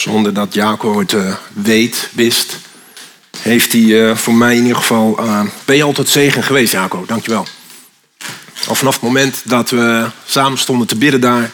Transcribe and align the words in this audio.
zonder 0.00 0.34
dat 0.34 0.54
Jacob 0.54 0.98
het 0.98 1.12
uh, 1.12 1.34
weet, 1.52 2.08
wist, 2.12 2.56
heeft 3.38 3.72
hij 3.72 3.80
uh, 3.80 4.16
voor 4.16 4.34
mij 4.34 4.56
in 4.56 4.62
ieder 4.62 4.76
geval. 4.76 5.24
Uh, 5.24 5.42
ben 5.64 5.76
je 5.76 5.82
altijd 5.82 6.08
zegen 6.08 6.42
geweest, 6.42 6.72
Jacob? 6.72 7.08
Dankjewel. 7.08 7.46
Al 8.66 8.74
vanaf 8.74 8.94
het 8.94 9.02
moment 9.02 9.42
dat 9.44 9.70
we 9.70 10.06
samen 10.26 10.58
stonden 10.58 10.86
te 10.86 10.96
bidden 10.96 11.20
daar, 11.20 11.50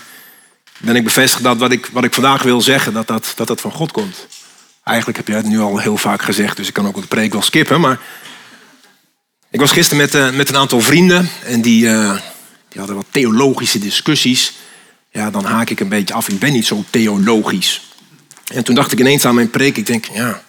ben 0.78 0.96
ik 0.96 1.04
bevestigd 1.04 1.42
dat 1.42 1.56
wat 1.56 1.72
ik, 1.72 1.88
wat 1.92 2.04
ik 2.04 2.14
vandaag 2.14 2.42
wil 2.42 2.60
zeggen, 2.60 2.92
dat 2.92 3.06
dat, 3.06 3.32
dat 3.36 3.46
dat 3.46 3.60
van 3.60 3.72
God 3.72 3.92
komt. 3.92 4.26
Eigenlijk 4.84 5.18
heb 5.18 5.28
jij 5.28 5.36
het 5.36 5.46
nu 5.46 5.60
al 5.60 5.78
heel 5.78 5.96
vaak 5.96 6.22
gezegd, 6.22 6.56
dus 6.56 6.68
ik 6.68 6.74
kan 6.74 6.86
ook 6.86 7.00
de 7.00 7.06
preek 7.06 7.32
wel 7.32 7.42
skippen. 7.42 7.80
Maar 7.80 8.00
ik 9.50 9.60
was 9.60 9.72
gisteren 9.72 10.10
met, 10.10 10.34
met 10.34 10.48
een 10.48 10.56
aantal 10.56 10.80
vrienden 10.80 11.28
en 11.44 11.62
die, 11.62 11.80
die 12.68 12.78
hadden 12.78 12.96
wat 12.96 13.06
theologische 13.10 13.78
discussies. 13.78 14.52
Ja, 15.10 15.30
dan 15.30 15.44
haak 15.44 15.70
ik 15.70 15.80
een 15.80 15.88
beetje 15.88 16.14
af. 16.14 16.28
Ik 16.28 16.38
ben 16.38 16.52
niet 16.52 16.66
zo 16.66 16.84
theologisch. 16.90 17.80
En 18.54 18.64
toen 18.64 18.74
dacht 18.74 18.92
ik 18.92 19.00
ineens 19.00 19.24
aan 19.24 19.34
mijn 19.34 19.50
preek. 19.50 19.76
Ik 19.76 19.86
denk, 19.86 20.04
ja, 20.04 20.42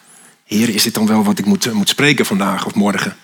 heer, 0.43 0.69
is 0.69 0.83
dit 0.83 0.93
dan 0.93 1.07
wel 1.07 1.23
wat 1.23 1.39
ik 1.39 1.45
moet, 1.45 1.73
moet 1.73 1.89
spreken 1.89 2.25
vandaag 2.25 2.65
of 2.65 2.73
morgen? 2.73 3.15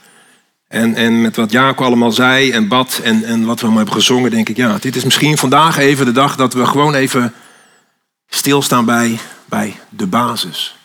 En, 0.67 0.95
en 0.95 1.21
met 1.21 1.35
wat 1.35 1.51
Jaco 1.51 1.83
allemaal 1.83 2.11
zei 2.11 2.51
en 2.51 2.67
bad 2.67 2.99
en, 3.03 3.23
en 3.23 3.45
wat 3.45 3.55
we 3.55 3.61
allemaal 3.61 3.83
hebben 3.83 4.01
gezongen, 4.01 4.31
denk 4.31 4.49
ik, 4.49 4.57
ja, 4.57 4.77
dit 4.77 4.95
is 4.95 5.03
misschien 5.03 5.37
vandaag 5.37 5.77
even 5.77 6.05
de 6.05 6.11
dag 6.11 6.35
dat 6.35 6.53
we 6.53 6.65
gewoon 6.65 6.93
even 6.93 7.33
stilstaan 8.27 8.85
bij, 8.85 9.19
bij 9.45 9.75
de 9.89 10.07
basis. 10.07 10.75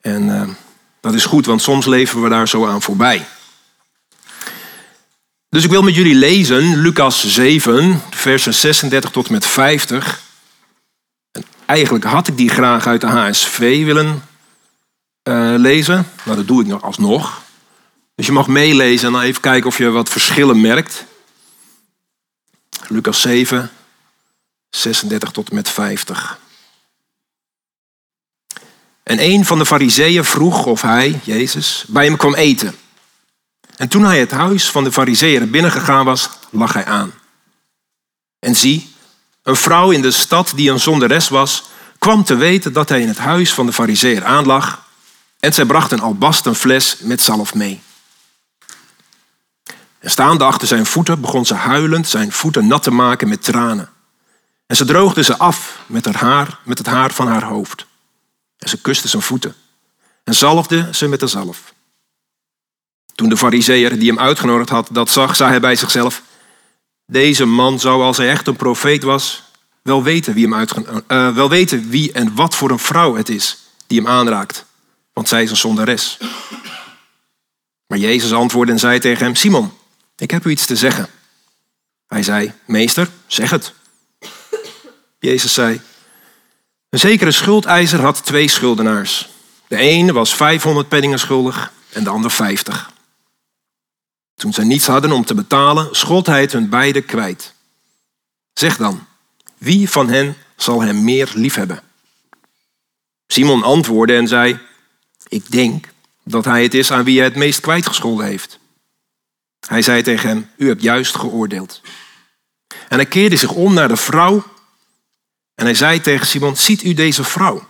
En 0.00 0.28
uh, 0.28 0.42
dat 1.00 1.14
is 1.14 1.24
goed, 1.24 1.46
want 1.46 1.62
soms 1.62 1.86
leven 1.86 2.22
we 2.22 2.28
daar 2.28 2.48
zo 2.48 2.66
aan 2.66 2.82
voorbij. 2.82 3.26
Dus 5.48 5.64
ik 5.64 5.70
wil 5.70 5.82
met 5.82 5.94
jullie 5.94 6.14
lezen 6.14 6.76
Lucas 6.80 7.26
7, 7.26 8.02
versen 8.10 8.54
36 8.54 9.10
tot 9.10 9.26
en 9.26 9.32
met 9.32 9.46
50. 9.46 10.23
En 11.74 11.80
eigenlijk 11.80 12.10
had 12.10 12.28
ik 12.28 12.36
die 12.36 12.48
graag 12.48 12.86
uit 12.86 13.00
de 13.00 13.06
HSV 13.06 13.84
willen 13.84 14.24
uh, 15.28 15.54
lezen, 15.56 16.06
maar 16.22 16.36
dat 16.36 16.46
doe 16.46 16.60
ik 16.60 16.66
nog 16.66 16.82
alsnog. 16.82 17.42
Dus 18.14 18.26
je 18.26 18.32
mag 18.32 18.46
meelezen 18.46 19.06
en 19.06 19.12
dan 19.12 19.22
even 19.22 19.40
kijken 19.40 19.66
of 19.66 19.78
je 19.78 19.90
wat 19.90 20.08
verschillen 20.08 20.60
merkt. 20.60 21.04
Lucas 22.88 23.20
7, 23.20 23.70
36 24.70 25.30
tot 25.30 25.48
en 25.48 25.54
met 25.54 25.68
50. 25.68 26.38
En 29.02 29.22
een 29.22 29.44
van 29.44 29.58
de 29.58 29.66
fariseeën 29.66 30.24
vroeg 30.24 30.66
of 30.66 30.82
hij, 30.82 31.20
Jezus, 31.24 31.84
bij 31.88 32.04
hem 32.04 32.16
kwam 32.16 32.34
eten. 32.34 32.74
En 33.76 33.88
toen 33.88 34.04
hij 34.04 34.20
het 34.20 34.30
huis 34.30 34.70
van 34.70 34.84
de 34.84 34.92
fariseeën 34.92 35.50
binnengegaan 35.50 36.04
was, 36.04 36.30
lag 36.50 36.72
hij 36.72 36.84
aan. 36.84 37.12
En 38.38 38.54
zie, 38.54 38.93
een 39.44 39.56
vrouw 39.56 39.90
in 39.90 40.02
de 40.02 40.10
stad 40.10 40.52
die 40.54 40.70
een 40.70 40.80
zonderes 40.80 41.28
was, 41.28 41.64
kwam 41.98 42.24
te 42.24 42.34
weten 42.34 42.72
dat 42.72 42.88
hij 42.88 43.00
in 43.00 43.08
het 43.08 43.18
huis 43.18 43.54
van 43.54 43.66
de 43.66 43.72
fariseeën 43.72 44.24
aanlag. 44.24 44.86
En 45.40 45.52
zij 45.52 45.64
bracht 45.64 45.92
een 45.92 46.00
albasten 46.00 46.54
fles 46.54 46.96
met 47.00 47.22
zalf 47.22 47.54
mee. 47.54 47.82
En 49.98 50.10
staande 50.10 50.44
achter 50.44 50.68
zijn 50.68 50.86
voeten 50.86 51.20
begon 51.20 51.46
ze 51.46 51.54
huilend 51.54 52.08
zijn 52.08 52.32
voeten 52.32 52.66
nat 52.66 52.82
te 52.82 52.90
maken 52.90 53.28
met 53.28 53.42
tranen. 53.42 53.88
En 54.66 54.76
ze 54.76 54.84
droogde 54.84 55.22
ze 55.22 55.38
af 55.38 55.78
met, 55.86 56.04
haar 56.04 56.16
haar, 56.16 56.58
met 56.62 56.78
het 56.78 56.86
haar 56.86 57.12
van 57.12 57.26
haar 57.28 57.44
hoofd. 57.44 57.86
En 58.58 58.68
ze 58.68 58.80
kuste 58.80 59.08
zijn 59.08 59.22
voeten. 59.22 59.54
En 60.24 60.34
zalfde 60.34 60.88
ze 60.92 61.08
met 61.08 61.20
de 61.20 61.26
zalf. 61.26 61.74
Toen 63.14 63.28
de 63.28 63.36
fariseer 63.36 63.98
die 63.98 64.08
hem 64.08 64.18
uitgenodigd 64.18 64.68
had 64.68 64.88
dat 64.90 65.10
zag, 65.10 65.36
zei 65.36 65.50
hij 65.50 65.60
bij 65.60 65.76
zichzelf... 65.76 66.22
Deze 67.06 67.44
man 67.44 67.80
zou, 67.80 68.02
als 68.02 68.16
hij 68.16 68.30
echt 68.30 68.46
een 68.46 68.56
profeet 68.56 69.02
was, 69.02 69.42
wel 69.82 70.02
weten 70.02 70.34
wie, 70.34 70.44
hem 70.44 70.54
uitgen 70.54 71.04
uh, 71.08 71.34
wel 71.34 71.48
weten 71.48 71.88
wie 71.88 72.12
en 72.12 72.34
wat 72.34 72.54
voor 72.54 72.70
een 72.70 72.78
vrouw 72.78 73.16
het 73.16 73.28
is 73.28 73.58
die 73.86 73.98
hem 73.98 74.08
aanraakt. 74.08 74.64
Want 75.12 75.28
zij 75.28 75.42
is 75.42 75.50
een 75.50 75.56
zondares. 75.56 76.18
Maar 77.86 77.98
Jezus 77.98 78.32
antwoordde 78.32 78.72
en 78.72 78.78
zei 78.78 78.98
tegen 78.98 79.24
hem, 79.24 79.34
Simon, 79.34 79.72
ik 80.16 80.30
heb 80.30 80.44
u 80.44 80.50
iets 80.50 80.66
te 80.66 80.76
zeggen. 80.76 81.08
Hij 82.06 82.22
zei, 82.22 82.52
meester, 82.66 83.08
zeg 83.26 83.50
het. 83.50 83.72
Jezus 85.18 85.54
zei, 85.54 85.80
een 86.88 86.98
zekere 86.98 87.30
schuldeiser 87.30 88.00
had 88.00 88.24
twee 88.24 88.48
schuldenaars. 88.48 89.28
De 89.68 89.76
ene 89.76 90.12
was 90.12 90.34
500 90.34 90.88
penningen 90.88 91.18
schuldig 91.18 91.72
en 91.92 92.04
de 92.04 92.10
ander 92.10 92.30
50. 92.30 92.90
Toen 94.34 94.52
zij 94.52 94.64
niets 94.64 94.86
hadden 94.86 95.12
om 95.12 95.24
te 95.24 95.34
betalen, 95.34 95.88
schold 95.90 96.26
hij 96.26 96.40
het 96.40 96.52
hun 96.52 96.68
beiden 96.68 97.04
kwijt. 97.04 97.54
Zeg 98.52 98.76
dan, 98.76 99.06
wie 99.58 99.90
van 99.90 100.08
hen 100.08 100.36
zal 100.56 100.82
hem 100.82 101.04
meer 101.04 101.32
liefhebben? 101.34 101.82
Simon 103.26 103.62
antwoordde 103.62 104.16
en 104.16 104.28
zei, 104.28 104.58
ik 105.28 105.50
denk 105.50 105.88
dat 106.22 106.44
hij 106.44 106.62
het 106.62 106.74
is 106.74 106.90
aan 106.90 107.04
wie 107.04 107.16
hij 107.16 107.26
het 107.26 107.36
meest 107.36 107.60
kwijtgescholden 107.60 108.26
heeft. 108.26 108.58
Hij 109.66 109.82
zei 109.82 110.02
tegen 110.02 110.28
hem, 110.28 110.50
u 110.56 110.68
hebt 110.68 110.82
juist 110.82 111.16
geoordeeld. 111.16 111.80
En 112.88 112.96
hij 112.96 113.06
keerde 113.06 113.36
zich 113.36 113.52
om 113.52 113.74
naar 113.74 113.88
de 113.88 113.96
vrouw 113.96 114.44
en 115.54 115.64
hij 115.64 115.74
zei 115.74 116.00
tegen 116.00 116.26
Simon, 116.26 116.56
ziet 116.56 116.82
u 116.82 116.94
deze 116.94 117.24
vrouw? 117.24 117.68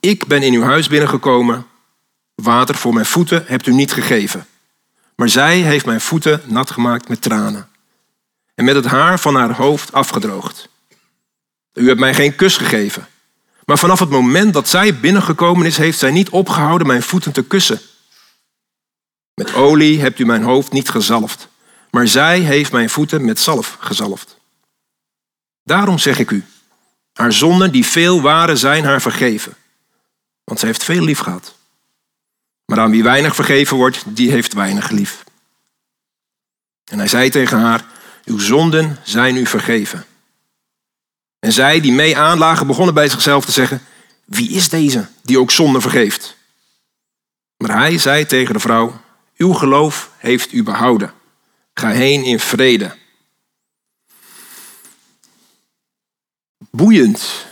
Ik 0.00 0.26
ben 0.26 0.42
in 0.42 0.52
uw 0.52 0.62
huis 0.62 0.88
binnengekomen, 0.88 1.66
water 2.34 2.74
voor 2.74 2.94
mijn 2.94 3.06
voeten 3.06 3.44
hebt 3.46 3.66
u 3.66 3.72
niet 3.72 3.92
gegeven. 3.92 4.46
Maar 5.16 5.28
zij 5.28 5.58
heeft 5.58 5.86
mijn 5.86 6.00
voeten 6.00 6.42
nat 6.44 6.70
gemaakt 6.70 7.08
met 7.08 7.22
tranen 7.22 7.68
en 8.54 8.64
met 8.64 8.74
het 8.74 8.84
haar 8.84 9.20
van 9.20 9.34
haar 9.34 9.52
hoofd 9.52 9.92
afgedroogd. 9.92 10.68
U 11.72 11.86
hebt 11.86 12.00
mij 12.00 12.14
geen 12.14 12.34
kus 12.36 12.56
gegeven. 12.56 13.08
Maar 13.64 13.78
vanaf 13.78 13.98
het 13.98 14.10
moment 14.10 14.54
dat 14.54 14.68
zij 14.68 15.00
binnengekomen 15.00 15.66
is, 15.66 15.76
heeft 15.76 15.98
zij 15.98 16.10
niet 16.10 16.28
opgehouden 16.30 16.86
mijn 16.86 17.02
voeten 17.02 17.32
te 17.32 17.44
kussen. 17.44 17.80
Met 19.34 19.54
olie 19.54 20.00
hebt 20.00 20.18
u 20.18 20.24
mijn 20.24 20.42
hoofd 20.42 20.72
niet 20.72 20.88
gezalfd, 20.88 21.48
maar 21.90 22.08
zij 22.08 22.40
heeft 22.40 22.72
mijn 22.72 22.90
voeten 22.90 23.24
met 23.24 23.40
zalf 23.40 23.76
gezalfd. 23.80 24.38
Daarom 25.62 25.98
zeg 25.98 26.18
ik 26.18 26.30
u, 26.30 26.44
haar 27.12 27.32
zonden 27.32 27.72
die 27.72 27.86
veel 27.86 28.20
waren 28.20 28.58
zijn 28.58 28.84
haar 28.84 29.00
vergeven, 29.00 29.56
want 30.44 30.58
zij 30.58 30.68
heeft 30.68 30.84
veel 30.84 31.04
lief 31.04 31.18
gehad. 31.18 31.55
Maar 32.66 32.80
aan 32.80 32.90
wie 32.90 33.02
weinig 33.02 33.34
vergeven 33.34 33.76
wordt, 33.76 34.02
die 34.06 34.30
heeft 34.30 34.52
weinig 34.52 34.90
lief. 34.90 35.24
En 36.84 36.98
hij 36.98 37.08
zei 37.08 37.30
tegen 37.30 37.58
haar, 37.58 37.84
uw 38.24 38.38
zonden 38.38 38.98
zijn 39.02 39.36
u 39.36 39.46
vergeven. 39.46 40.06
En 41.38 41.52
zij 41.52 41.80
die 41.80 41.92
mee 41.92 42.16
aanlagen 42.16 42.66
begonnen 42.66 42.94
bij 42.94 43.08
zichzelf 43.08 43.44
te 43.44 43.52
zeggen, 43.52 43.80
wie 44.24 44.50
is 44.50 44.68
deze 44.68 45.08
die 45.22 45.40
ook 45.40 45.50
zonde 45.50 45.80
vergeeft? 45.80 46.36
Maar 47.56 47.76
hij 47.76 47.98
zei 47.98 48.26
tegen 48.26 48.54
de 48.54 48.60
vrouw, 48.60 49.00
uw 49.36 49.52
geloof 49.52 50.10
heeft 50.16 50.52
u 50.52 50.62
behouden. 50.62 51.12
Ga 51.74 51.88
heen 51.88 52.24
in 52.24 52.40
vrede. 52.40 52.96
Boeiend. 56.70 57.46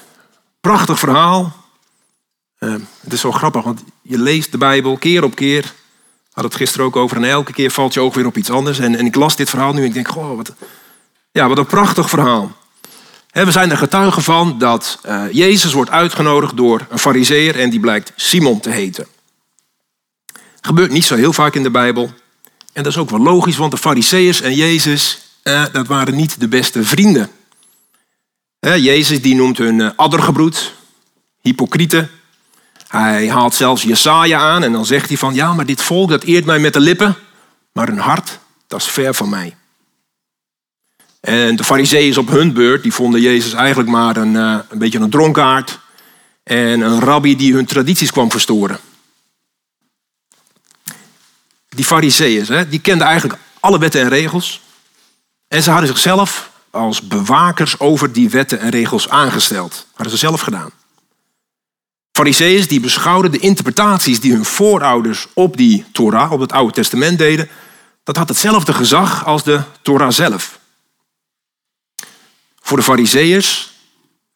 Prachtig 0.61 0.99
verhaal. 0.99 1.64
Uh, 2.65 2.75
het 3.01 3.13
is 3.13 3.21
zo 3.21 3.33
grappig, 3.33 3.65
want 3.65 3.83
je 4.03 4.19
leest 4.19 4.53
de 4.53 4.59
Bijbel 4.59 4.97
keer 4.97 5.25
op 5.25 5.35
keer. 5.35 5.73
Had 6.33 6.45
het 6.45 6.55
gisteren 6.55 6.87
ook 6.87 6.97
over. 6.97 7.17
En 7.17 7.25
elke 7.25 7.53
keer 7.53 7.71
valt 7.71 7.95
je 7.95 8.01
oog 8.01 8.15
weer 8.15 8.27
op 8.27 8.37
iets 8.37 8.51
anders. 8.51 8.79
En, 8.79 8.97
en 8.97 9.07
ik 9.07 9.15
las 9.15 9.37
dit 9.37 9.51
verhaal 9.51 9.73
nu 9.73 9.81
en 9.81 9.87
ik 9.87 9.95
denk, 9.95 10.09
goh, 10.09 10.37
wat, 10.37 10.53
ja, 11.33 11.49
wat 11.49 11.59
een 11.59 11.67
prachtig 11.67 12.09
verhaal. 12.09 12.57
we 13.33 13.51
zijn 13.51 13.71
er 13.71 13.77
getuigen 13.77 14.23
van 14.23 14.59
dat 14.59 14.99
uh, 15.07 15.25
Jezus 15.31 15.73
wordt 15.73 15.91
uitgenodigd 15.91 16.57
door 16.57 16.87
een 16.91 16.99
fariseer 16.99 17.59
en 17.59 17.71
die 17.71 17.81
blijkt 17.81 18.13
Simon 18.17 18.61
te 18.61 18.71
heten. 18.71 19.07
Gebeurt 20.61 20.91
niet 20.91 21.05
zo 21.05 21.15
heel 21.15 21.33
vaak 21.33 21.55
in 21.55 21.63
de 21.63 21.71
Bijbel. 21.71 22.13
En 22.73 22.83
dat 22.83 22.93
is 22.93 22.99
ook 22.99 23.11
wel 23.11 23.21
logisch, 23.21 23.57
want 23.57 23.71
de 23.71 23.79
Fariseeërs 23.79 24.41
en 24.41 24.55
Jezus, 24.55 25.19
eh, 25.43 25.65
dat 25.73 25.87
waren 25.87 26.15
niet 26.15 26.41
de 26.41 26.49
beste 26.49 26.85
vrienden. 26.85 27.31
Eh, 28.59 28.77
Jezus 28.77 29.23
die 29.23 29.35
noemt 29.35 29.59
hun 29.59 29.81
eh, 29.81 29.91
addergebroed, 29.97 30.75
hypocrieten. 31.41 32.11
Hij 32.89 33.31
haalt 33.31 33.55
zelfs 33.55 33.83
Jesaja 33.83 34.39
aan 34.39 34.63
en 34.63 34.73
dan 34.73 34.87
zegt 34.87 35.09
hij 35.09 35.17
van, 35.17 35.35
ja, 35.35 35.53
maar 35.53 35.67
dit 35.67 35.83
volk 35.83 36.09
dat 36.09 36.23
eert 36.23 36.45
mij 36.45 36.59
met 36.59 36.73
de 36.73 36.81
lippen, 36.81 37.17
maar 37.73 37.87
hun 37.87 37.99
hart, 37.99 38.39
dat 38.67 38.81
is 38.81 38.87
ver 38.87 39.15
van 39.15 39.29
mij. 39.29 39.57
En 41.21 41.57
de 41.57 41.65
fariseeërs 41.65 42.19
op 42.19 42.29
hun 42.29 42.53
beurt, 42.53 42.83
die 42.83 42.93
vonden 42.93 43.21
Jezus 43.21 43.53
eigenlijk 43.53 43.89
maar 43.89 44.17
een, 44.17 44.35
uh, 44.35 44.59
een 44.69 44.79
beetje 44.79 44.99
een 44.99 45.11
dronkaard 45.11 45.79
en 46.43 46.81
een 46.81 47.01
rabbi 47.01 47.37
die 47.37 47.55
hun 47.55 47.67
tradities 47.67 48.11
kwam 48.11 48.31
verstoren 48.31 48.79
die 51.75 51.85
fariseeën, 51.85 52.67
die 52.69 52.81
kenden 52.81 53.07
eigenlijk 53.07 53.41
alle 53.61 53.79
wetten 53.79 54.01
en 54.01 54.09
regels. 54.09 54.61
En 55.49 55.63
ze 55.63 55.71
hadden 55.71 55.89
zichzelf 55.89 56.51
als 56.71 57.09
bewakers 57.09 57.79
over 57.81 58.13
die 58.13 58.31
wetten 58.31 58.61
en 58.61 58.71
regels 58.71 59.09
aangesteld. 59.09 59.87
Hadden 59.93 60.11
ze 60.13 60.19
zelf 60.19 60.41
gedaan. 60.41 60.71
Fariseeën 62.17 62.67
die 62.67 62.81
beschouwden 62.81 63.31
de 63.31 63.39
interpretaties 63.39 64.21
die 64.21 64.33
hun 64.33 64.45
voorouders 64.45 65.27
op 65.33 65.57
die 65.57 65.85
Torah, 65.93 66.33
op 66.33 66.41
het 66.41 66.53
Oude 66.53 66.73
Testament 66.73 67.19
deden, 67.19 67.49
dat 68.05 68.17
had 68.17 68.29
hetzelfde 68.29 68.73
gezag 68.73 69.25
als 69.27 69.43
de 69.43 69.63
Torah 69.83 70.11
zelf. 70.11 70.59
Voor 72.61 72.77
de 72.77 72.83
Fariseeërs 72.83 73.73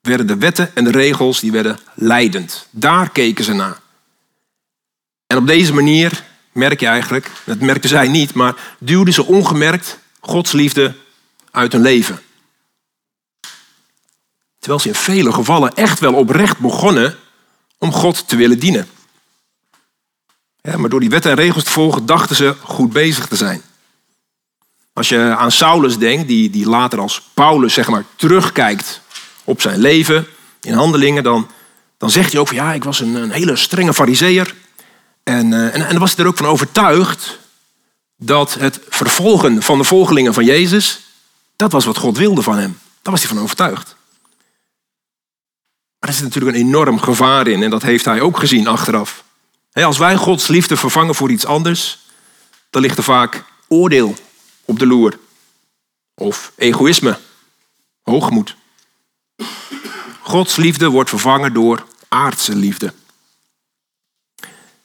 werden 0.01 0.27
de 0.27 0.37
wetten 0.37 0.77
en 0.77 0.85
de 0.85 0.91
regels 0.91 1.41
die 1.41 1.53
werden 1.53 1.79
leidend. 1.95 2.67
Daar 2.71 3.11
keken 3.11 3.45
ze 3.45 3.53
naar. 3.53 3.81
En 5.27 5.37
op 5.37 5.47
deze 5.47 5.75
manier 5.75 6.25
merk 6.53 6.81
je 6.81 6.87
eigenlijk, 6.87 7.31
dat 7.45 7.61
merkten 7.61 7.91
zij 7.91 8.09
niet, 8.09 8.35
maar 8.35 8.55
duwden 8.79 9.15
ze 9.15 9.25
ongemerkt 9.25 9.99
Gods 10.21 10.53
liefde 10.53 10.95
uit 11.51 11.73
hun 11.73 11.83
leven. 11.83 12.21
Terwijl 14.59 14.81
ze 14.81 14.89
in 14.89 14.95
vele 14.95 15.33
gevallen 15.33 15.75
echt 15.75 16.01
wel 16.01 16.15
oprecht 16.15 16.59
begonnen 16.59 17.19
om 17.79 17.93
God 17.93 18.29
te 18.29 18.37
willen 18.37 18.59
dienen. 18.59 18.89
Ja, 20.61 20.77
maar 20.77 20.91
door 20.91 21.01
die 21.01 21.11
wetten 21.11 21.31
en 21.31 21.37
regels 21.37 21.65
te 21.65 21.71
volgen 21.71 22.07
dachten 22.07 22.37
ze 22.37 22.55
goed 22.63 22.93
bezig 22.93 23.27
te 23.27 23.37
zijn. 23.37 23.63
Als 24.93 25.09
je 25.09 25.35
aan 25.37 25.53
Saulus 25.53 25.99
denkt, 25.99 26.29
die, 26.29 26.51
die 26.51 26.69
later 26.69 27.01
als 27.01 27.23
Paulus 27.35 27.75
zeg 27.75 27.89
maar, 27.89 28.05
terugkijkt 28.17 29.01
op 29.45 29.61
zijn 29.61 29.79
leven 29.79 30.27
in 30.61 30.73
handelingen, 30.73 31.23
dan, 31.23 31.49
dan 31.99 32.11
zegt 32.11 32.33
hij 32.33 32.41
ook 32.41 32.49
van 32.49 32.57
ja, 32.57 32.73
ik 32.73 32.85
was 32.85 33.01
een, 33.01 33.15
een 33.15 33.31
hele 33.31 33.57
strenge 33.57 33.95
fariseer. 33.95 34.55
En, 35.23 35.53
uh, 35.53 35.65
en, 35.65 35.73
en 35.73 35.89
dan 35.89 35.99
was 35.99 36.15
hij 36.15 36.25
er 36.25 36.31
ook 36.31 36.37
van 36.37 36.47
overtuigd 36.47 37.39
dat 38.17 38.55
het 38.55 38.81
vervolgen 38.89 39.63
van 39.63 39.79
de 39.79 39.85
volgelingen 39.85 40.35
van 40.35 40.45
Jezus, 40.45 41.01
dat 41.57 41.73
was 41.73 41.85
wat 41.85 41.97
God 41.97 42.19
wilde 42.19 42.43
van 42.43 42.59
hem. 42.59 42.79
Daar 43.03 43.13
was 43.13 43.23
hij 43.23 43.35
van 43.35 43.43
overtuigd. 43.43 43.97
Maar 45.99 46.09
er 46.09 46.15
zit 46.15 46.25
natuurlijk 46.25 46.57
een 46.57 46.63
enorm 46.63 47.01
gevaar 47.01 47.47
in 47.47 47.63
en 47.63 47.71
dat 47.71 47.83
heeft 47.83 48.05
hij 48.05 48.21
ook 48.21 48.39
gezien 48.39 48.67
achteraf. 48.67 49.25
Als 49.73 49.99
wij 49.99 50.17
Gods 50.17 50.47
liefde 50.47 50.77
vervangen 50.77 51.15
voor 51.15 51.31
iets 51.31 51.47
anders, 51.47 51.99
dan 52.71 52.83
ligt 52.83 52.99
er 52.99 53.05
vaak 53.05 53.45
oordeel 53.69 54.15
op 54.65 54.79
de 54.79 54.87
loer. 54.87 55.19
Of 56.15 56.53
egoïsme, 56.57 57.19
hoogmoed. 58.03 58.57
Gods 60.23 60.57
liefde 60.57 60.89
wordt 60.89 61.11
vervangen 61.11 61.53
door 61.53 61.87
aardse 62.09 62.55
liefde. 62.55 62.93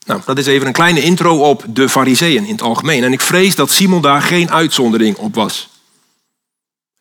Nou, 0.06 0.22
dat 0.26 0.38
is 0.38 0.46
even 0.46 0.68
een 0.68 0.74
kleine 0.74 1.02
intro 1.02 1.50
op 1.50 1.66
de 1.68 1.90
fariseeën 1.90 2.46
in 2.46 2.52
het 2.52 2.62
algemeen. 2.62 3.04
En 3.04 3.14
ik 3.14 3.22
vrees 3.22 3.56
dat 3.56 3.72
Simon 3.72 4.02
daar 4.02 4.22
geen 4.22 4.52
uitzondering 4.52 5.18
op 5.18 5.36
was. 5.36 5.70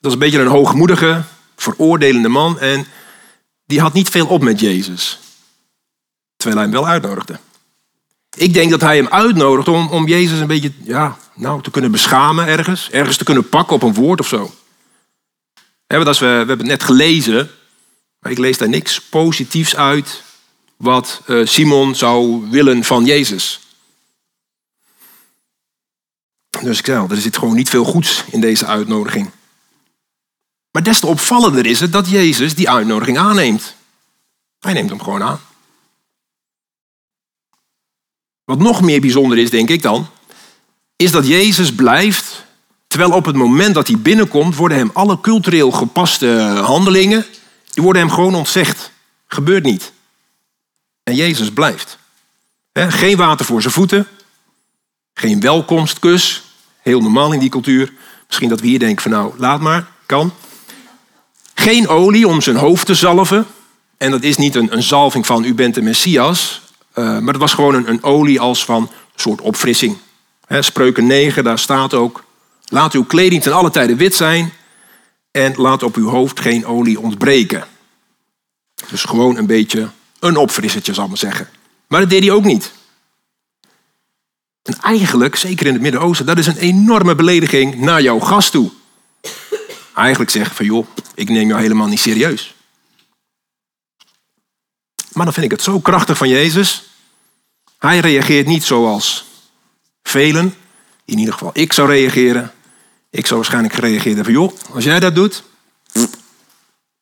Dat 0.01 0.11
is 0.11 0.13
een 0.13 0.19
beetje 0.19 0.41
een 0.41 0.47
hoogmoedige, 0.47 1.23
veroordelende 1.57 2.29
man 2.29 2.59
en 2.59 2.87
die 3.65 3.81
had 3.81 3.93
niet 3.93 4.09
veel 4.09 4.27
op 4.27 4.43
met 4.43 4.61
Jezus. 4.61 5.19
Terwijl 6.37 6.61
hij 6.61 6.71
hem 6.71 6.81
wel 6.81 6.91
uitnodigde. 6.91 7.39
Ik 8.37 8.55
denk 8.55 8.71
dat 8.71 8.81
hij 8.81 8.97
hem 8.97 9.09
uitnodigt 9.09 9.69
om, 9.69 9.89
om 9.89 10.09
Jezus 10.09 10.39
een 10.39 10.47
beetje 10.47 10.73
ja, 10.83 11.17
nou, 11.35 11.63
te 11.63 11.71
kunnen 11.71 11.91
beschamen 11.91 12.47
ergens. 12.47 12.91
Ergens 12.91 13.17
te 13.17 13.25
kunnen 13.25 13.49
pakken 13.49 13.77
op 13.77 13.83
een 13.83 13.95
woord 13.95 14.21
of 14.21 14.29
zo. 14.29 14.55
we, 15.87 16.05
we 16.19 16.27
hebben 16.27 16.59
het 16.59 16.67
net 16.67 16.83
gelezen, 16.83 17.51
maar 18.19 18.33
ik 18.33 18.39
lees 18.39 18.59
daar 18.59 18.69
niks 18.69 19.01
positiefs 19.01 19.77
uit 19.77 20.23
wat 20.77 21.23
eh, 21.27 21.47
Simon 21.47 21.95
zou 21.95 22.49
willen 22.51 22.85
van 22.85 23.05
Jezus. 23.05 23.61
Dus 26.61 26.79
ik 26.79 26.87
zei 26.87 27.07
er 27.11 27.17
zit 27.17 27.37
gewoon 27.37 27.55
niet 27.55 27.69
veel 27.69 27.85
goeds 27.85 28.25
in 28.31 28.41
deze 28.41 28.67
uitnodiging. 28.67 29.31
Maar 30.73 30.83
des 30.83 31.01
te 31.01 31.07
opvallender 31.07 31.67
is 31.67 31.81
het 31.81 31.93
dat 31.93 32.09
Jezus 32.09 32.55
die 32.55 32.71
uitnodiging 32.71 33.19
aanneemt. 33.19 33.75
Hij 34.59 34.73
neemt 34.73 34.91
hem 34.91 35.03
gewoon 35.03 35.23
aan. 35.23 35.41
Wat 38.45 38.59
nog 38.59 38.83
meer 38.83 39.01
bijzonder 39.01 39.39
is, 39.39 39.51
denk 39.51 39.69
ik 39.69 39.83
dan, 39.83 40.09
is 40.97 41.11
dat 41.11 41.27
Jezus 41.27 41.75
blijft, 41.75 42.45
terwijl 42.87 43.13
op 43.13 43.25
het 43.25 43.37
moment 43.37 43.75
dat 43.75 43.87
hij 43.87 43.99
binnenkomt, 43.99 44.57
worden 44.57 44.79
hem 44.79 44.91
alle 44.93 45.21
cultureel 45.21 45.71
gepaste 45.71 46.27
handelingen, 46.65 47.27
die 47.71 47.83
worden 47.83 48.03
hem 48.03 48.11
gewoon 48.11 48.35
ontzegd. 48.35 48.91
Gebeurt 49.27 49.65
niet. 49.65 49.93
En 51.03 51.15
Jezus 51.15 51.51
blijft. 51.53 51.99
geen 52.73 53.17
water 53.17 53.47
voor 53.47 53.61
zijn 53.61 53.75
voeten, 53.75 54.07
geen 55.15 55.41
welkomstkus, 55.41 56.43
heel 56.81 57.01
normaal 57.01 57.33
in 57.33 57.41
die 57.41 57.49
cultuur. 57.49 57.93
Misschien 58.27 58.49
dat 58.49 58.61
we 58.61 58.67
hier 58.67 58.79
denken 58.79 59.03
van 59.03 59.11
nou, 59.11 59.35
laat 59.39 59.61
maar, 59.61 59.91
kan. 60.07 60.33
Geen 61.55 61.89
olie 61.89 62.29
om 62.29 62.41
zijn 62.41 62.57
hoofd 62.57 62.87
te 62.87 62.95
zalven. 62.95 63.47
En 63.97 64.11
dat 64.11 64.23
is 64.23 64.37
niet 64.37 64.55
een, 64.55 64.73
een 64.73 64.83
zalving 64.83 65.27
van 65.27 65.45
u 65.45 65.55
bent 65.55 65.75
de 65.75 65.83
Messias. 65.83 66.61
Uh, 66.95 67.05
maar 67.05 67.33
het 67.33 67.43
was 67.43 67.55
gewoon 67.55 67.75
een, 67.75 67.89
een, 67.89 68.03
olie 68.03 68.41
als 68.41 68.65
van 68.65 68.83
een 68.83 68.89
soort 69.21 69.41
opfrissing. 69.41 69.97
Spreuken 70.49 71.07
9, 71.07 71.45
daar 71.45 71.59
staat 71.59 71.95
ook. 71.95 72.25
Laat 72.65 72.93
uw 72.93 73.05
kleding 73.05 73.43
ten 73.43 73.53
alle 73.53 73.71
tijde 73.71 73.97
wit 73.97 74.15
zijn. 74.15 74.53
En 75.31 75.55
laat 75.57 75.83
op 75.83 75.97
uw 75.97 76.09
hoofd 76.09 76.41
geen 76.41 76.67
olie 76.67 77.01
ontbreken. 77.01 77.65
Dus 78.91 79.05
gewoon 79.05 79.37
een 79.37 79.47
beetje 79.47 79.89
een 80.19 80.37
opfrissertje, 80.37 80.95
zal 80.95 81.03
ik 81.03 81.09
maar 81.09 81.19
zeggen. 81.19 81.49
Maar 81.87 82.01
dat 82.01 82.11
deed 82.11 82.23
hij 82.23 82.33
ook 82.33 82.45
niet. 82.45 82.73
En 84.63 84.77
eigenlijk, 84.81 85.37
zeker 85.37 85.67
in 85.67 85.73
het 85.73 85.83
Midden-Oosten, 85.83 86.27
dat 86.27 86.39
is 86.39 86.47
een 86.47 86.57
enorme 86.57 87.15
belediging 87.15 87.75
naar 87.75 88.03
jouw 88.03 88.19
gast 88.19 88.51
toe. 88.51 88.71
Eigenlijk 89.95 90.31
zeggen 90.31 90.57
van 90.57 90.67
joh, 90.67 90.87
ik 91.15 91.29
neem 91.29 91.49
jou 91.49 91.61
helemaal 91.61 91.87
niet 91.87 92.01
serieus. 92.01 92.55
Maar 95.13 95.25
dan 95.25 95.35
vind 95.35 95.47
ik 95.47 95.53
het 95.53 95.63
zo 95.63 95.81
krachtig 95.81 96.17
van 96.17 96.29
Jezus. 96.29 96.91
Hij 97.79 97.99
reageert 97.99 98.47
niet 98.47 98.65
zoals 98.65 99.25
velen, 100.03 100.55
in 101.05 101.19
ieder 101.19 101.33
geval 101.33 101.51
ik 101.53 101.73
zou 101.73 101.89
reageren. 101.89 102.53
Ik 103.11 103.27
zou 103.27 103.37
waarschijnlijk 103.37 103.75
gereageerd 103.75 104.17
hebben 104.17 104.25
van 104.25 104.33
joh, 104.33 104.75
als 104.75 104.85
jij 104.85 105.01
dat 105.01 105.15
doet, 105.15 105.43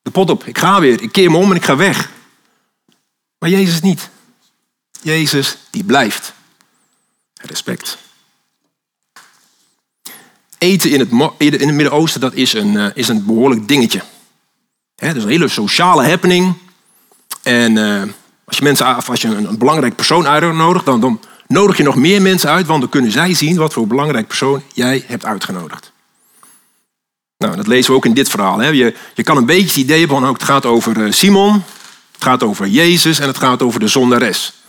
de 0.01 0.11
pot 0.11 0.29
op, 0.29 0.43
ik 0.43 0.57
ga 0.57 0.79
weer, 0.79 1.01
ik 1.01 1.11
keer 1.11 1.31
me 1.31 1.37
om 1.37 1.49
en 1.49 1.55
ik 1.55 1.65
ga 1.65 1.75
weg. 1.75 2.11
Maar 3.37 3.49
Jezus 3.49 3.81
niet. 3.81 4.09
Jezus 5.01 5.57
die 5.69 5.83
blijft. 5.83 6.33
Respect. 7.33 7.97
Eten 10.61 10.89
in 10.91 10.99
het, 10.99 11.09
in 11.37 11.67
het 11.67 11.75
Midden-Oosten 11.75 12.21
dat 12.21 12.33
is 12.33 12.53
een, 12.53 12.77
eh, 12.77 12.85
is 12.93 13.07
een 13.07 13.25
behoorlijk 13.25 13.67
dingetje. 13.67 14.01
dat 14.95 15.15
is 15.15 15.23
een 15.23 15.29
hele 15.29 15.47
sociale 15.47 16.07
happening. 16.07 16.53
En 17.43 17.75
uh, 17.75 18.01
als 18.45 18.57
je, 18.57 18.63
mensen, 18.63 19.05
als 19.05 19.21
je 19.21 19.27
een, 19.27 19.57
belangrijk 19.57 19.95
persoon 19.95 20.27
uitnodigt, 20.27 20.85
dan, 20.85 20.99
dan 20.99 21.19
nodig 21.47 21.77
je 21.77 21.83
nog 21.83 21.95
meer 21.95 22.21
mensen 22.21 22.49
uit, 22.49 22.65
want 22.65 22.81
dan 22.81 22.89
kunnen 22.89 23.11
zij 23.11 23.33
zien 23.33 23.55
wat 23.55 23.73
voor 23.73 23.87
belangrijk 23.87 24.27
persoon 24.27 24.61
jij 24.73 25.03
hebt 25.07 25.25
uitgenodigd. 25.25 25.91
Nou, 27.37 27.55
dat 27.55 27.67
lezen 27.67 27.91
we 27.91 27.97
ook 27.97 28.05
in 28.05 28.13
dit 28.13 28.29
verhaal. 28.29 28.57
Hè. 28.57 28.67
Je, 28.67 28.95
je 29.13 29.23
kan 29.23 29.37
een 29.37 29.45
beetje 29.45 29.67
het 29.67 29.75
idee 29.75 29.99
hebben 29.99 30.17
van 30.17 30.27
ook, 30.27 30.37
het 30.37 30.43
gaat 30.43 30.65
over 30.65 31.05
eh, 31.05 31.11
Simon, 31.11 31.53
het 32.11 32.23
gaat 32.23 32.43
over 32.43 32.67
Jezus 32.67 33.19
en 33.19 33.27
het 33.27 33.37
gaat 33.37 33.61
over 33.61 33.79
de 33.79 33.87
zondares. 33.87 34.60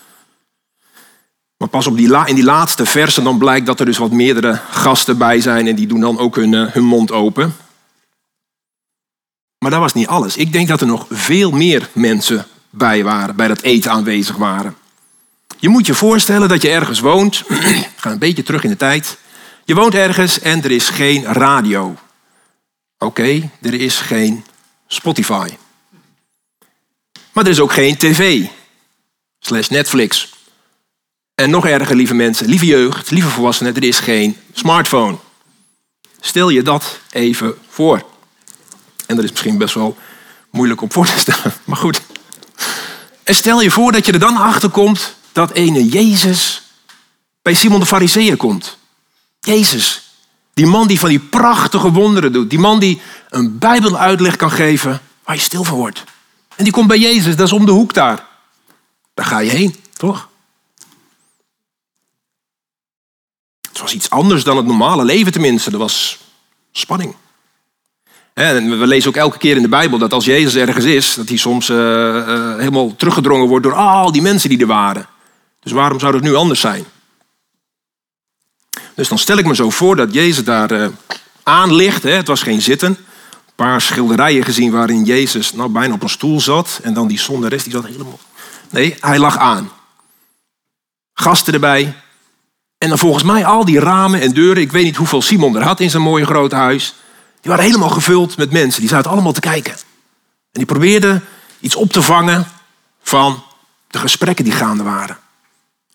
Maar 1.62 1.70
pas 1.70 1.86
op 1.86 1.96
die 1.96 2.26
in 2.26 2.34
die 2.34 2.44
laatste 2.44 2.86
versen 2.86 3.24
dan 3.24 3.38
blijkt 3.38 3.66
dat 3.66 3.80
er 3.80 3.86
dus 3.86 3.98
wat 3.98 4.10
meerdere 4.10 4.60
gasten 4.70 5.18
bij 5.18 5.40
zijn 5.40 5.66
en 5.66 5.74
die 5.74 5.86
doen 5.86 6.00
dan 6.00 6.18
ook 6.18 6.36
hun, 6.36 6.54
eh, 6.54 6.72
hun 6.72 6.84
mond 6.84 7.12
open. 7.12 7.56
Maar 9.58 9.70
dat 9.70 9.80
was 9.80 9.94
niet 9.94 10.06
alles. 10.06 10.36
Ik 10.36 10.52
denk 10.52 10.68
dat 10.68 10.80
er 10.80 10.86
nog 10.86 11.06
veel 11.10 11.50
meer 11.50 11.88
mensen 11.92 12.46
bij 12.70 13.04
waren, 13.04 13.36
bij 13.36 13.48
dat 13.48 13.60
eten 13.60 13.90
aanwezig 13.90 14.36
waren. 14.36 14.76
Je 15.58 15.68
moet 15.68 15.86
je 15.86 15.94
voorstellen 15.94 16.48
dat 16.48 16.62
je 16.62 16.68
ergens 16.68 17.00
woont. 17.00 17.42
ga 17.96 18.10
een 18.10 18.18
beetje 18.18 18.42
terug 18.42 18.64
in 18.64 18.70
de 18.70 18.76
tijd. 18.76 19.18
Je 19.64 19.74
woont 19.74 19.94
ergens 19.94 20.40
en 20.40 20.64
er 20.64 20.70
is 20.70 20.88
geen 20.88 21.24
radio. 21.24 21.96
Oké, 22.98 23.50
er 23.60 23.74
is 23.74 23.98
geen 23.98 24.44
Spotify. 24.86 25.48
Maar 27.32 27.44
er 27.44 27.50
is 27.50 27.60
ook 27.60 27.72
geen 27.72 27.96
tv. 27.96 28.46
Slash 29.38 29.68
Netflix. 29.68 30.40
En 31.42 31.50
nog 31.50 31.66
erger, 31.66 31.96
lieve 31.96 32.14
mensen, 32.14 32.46
lieve 32.46 32.66
jeugd, 32.66 33.10
lieve 33.10 33.28
volwassenen, 33.28 33.74
er 33.74 33.84
is 33.84 33.98
geen 33.98 34.36
smartphone. 34.52 35.16
Stel 36.20 36.48
je 36.48 36.62
dat 36.62 37.00
even 37.10 37.54
voor. 37.68 38.04
En 39.06 39.16
dat 39.16 39.24
is 39.24 39.30
misschien 39.30 39.58
best 39.58 39.74
wel 39.74 39.96
moeilijk 40.50 40.80
op 40.80 40.92
voor 40.92 41.06
te 41.06 41.18
stellen. 41.18 41.54
Maar 41.64 41.76
goed. 41.76 42.00
En 43.22 43.34
stel 43.34 43.60
je 43.60 43.70
voor 43.70 43.92
dat 43.92 44.06
je 44.06 44.12
er 44.12 44.18
dan 44.18 44.36
achter 44.36 44.68
komt 44.68 45.14
dat 45.32 45.50
ene 45.50 45.88
Jezus 45.88 46.62
bij 47.42 47.54
Simon 47.54 47.80
de 47.80 47.86
Fariseeër 47.86 48.36
komt. 48.36 48.78
Jezus. 49.40 50.14
Die 50.54 50.66
man 50.66 50.86
die 50.86 50.98
van 50.98 51.08
die 51.08 51.20
prachtige 51.20 51.92
wonderen 51.92 52.32
doet. 52.32 52.50
Die 52.50 52.58
man 52.58 52.78
die 52.78 53.00
een 53.28 53.58
Bijbeluitleg 53.58 54.36
kan 54.36 54.50
geven 54.50 55.00
waar 55.24 55.36
je 55.36 55.42
stil 55.42 55.64
van 55.64 55.76
wordt. 55.76 56.04
En 56.56 56.64
die 56.64 56.72
komt 56.72 56.88
bij 56.88 56.98
Jezus, 56.98 57.36
dat 57.36 57.46
is 57.46 57.52
om 57.52 57.66
de 57.66 57.72
hoek 57.72 57.94
daar. 57.94 58.26
Daar 59.14 59.26
ga 59.26 59.38
je 59.38 59.50
heen, 59.50 59.76
toch? 59.96 60.30
Was 63.82 63.94
iets 63.94 64.10
anders 64.10 64.44
dan 64.44 64.56
het 64.56 64.66
normale 64.66 65.04
leven 65.04 65.32
tenminste. 65.32 65.70
Er 65.70 65.78
was 65.78 66.18
spanning. 66.72 67.14
En 68.32 68.78
we 68.78 68.86
lezen 68.86 69.08
ook 69.08 69.16
elke 69.16 69.38
keer 69.38 69.56
in 69.56 69.62
de 69.62 69.68
Bijbel 69.68 69.98
dat 69.98 70.12
als 70.12 70.24
Jezus 70.24 70.54
ergens 70.54 70.84
is, 70.84 71.14
dat 71.14 71.28
hij 71.28 71.38
soms 71.38 71.68
uh, 71.68 71.76
uh, 71.76 72.56
helemaal 72.56 72.96
teruggedrongen 72.96 73.48
wordt 73.48 73.64
door 73.64 73.74
al 73.74 74.12
die 74.12 74.22
mensen 74.22 74.48
die 74.48 74.60
er 74.60 74.66
waren. 74.66 75.06
Dus 75.60 75.72
waarom 75.72 76.00
zou 76.00 76.12
dat 76.12 76.22
nu 76.22 76.34
anders 76.34 76.60
zijn? 76.60 76.84
Dus 78.94 79.08
dan 79.08 79.18
stel 79.18 79.36
ik 79.36 79.46
me 79.46 79.54
zo 79.54 79.70
voor 79.70 79.96
dat 79.96 80.14
Jezus 80.14 80.44
daar 80.44 80.72
uh, 80.72 80.86
aan 81.42 81.74
ligt. 81.74 82.02
Hè, 82.02 82.10
het 82.10 82.26
was 82.26 82.42
geen 82.42 82.62
zitten. 82.62 82.96
paar 83.54 83.80
schilderijen 83.80 84.44
gezien 84.44 84.70
waarin 84.70 85.04
Jezus 85.04 85.52
nou 85.52 85.70
bijna 85.70 85.94
op 85.94 86.02
een 86.02 86.08
stoel 86.08 86.40
zat. 86.40 86.80
En 86.82 86.94
dan 86.94 87.08
die 87.08 87.18
zonderes, 87.18 87.62
die 87.62 87.72
zat 87.72 87.86
helemaal... 87.86 88.18
Nee, 88.70 88.96
hij 89.00 89.18
lag 89.18 89.38
aan. 89.38 89.70
Gasten 91.14 91.54
erbij. 91.54 92.01
En 92.82 92.88
dan 92.88 92.98
volgens 92.98 93.24
mij 93.24 93.46
al 93.46 93.64
die 93.64 93.80
ramen 93.80 94.20
en 94.20 94.32
deuren. 94.32 94.62
Ik 94.62 94.72
weet 94.72 94.84
niet 94.84 94.96
hoeveel 94.96 95.22
Simon 95.22 95.56
er 95.56 95.62
had 95.62 95.80
in 95.80 95.90
zijn 95.90 96.02
mooie 96.02 96.24
grote 96.24 96.54
huis. 96.54 96.94
Die 97.40 97.50
waren 97.50 97.64
helemaal 97.64 97.88
gevuld 97.88 98.36
met 98.36 98.50
mensen. 98.50 98.80
Die 98.80 98.88
zaten 98.90 99.10
allemaal 99.10 99.32
te 99.32 99.40
kijken. 99.40 99.72
En 99.72 99.78
die 100.52 100.64
probeerden 100.64 101.24
iets 101.60 101.76
op 101.76 101.92
te 101.92 102.02
vangen 102.02 102.46
van 103.02 103.44
de 103.86 103.98
gesprekken 103.98 104.44
die 104.44 104.52
gaande 104.52 104.82
waren. 104.82 105.18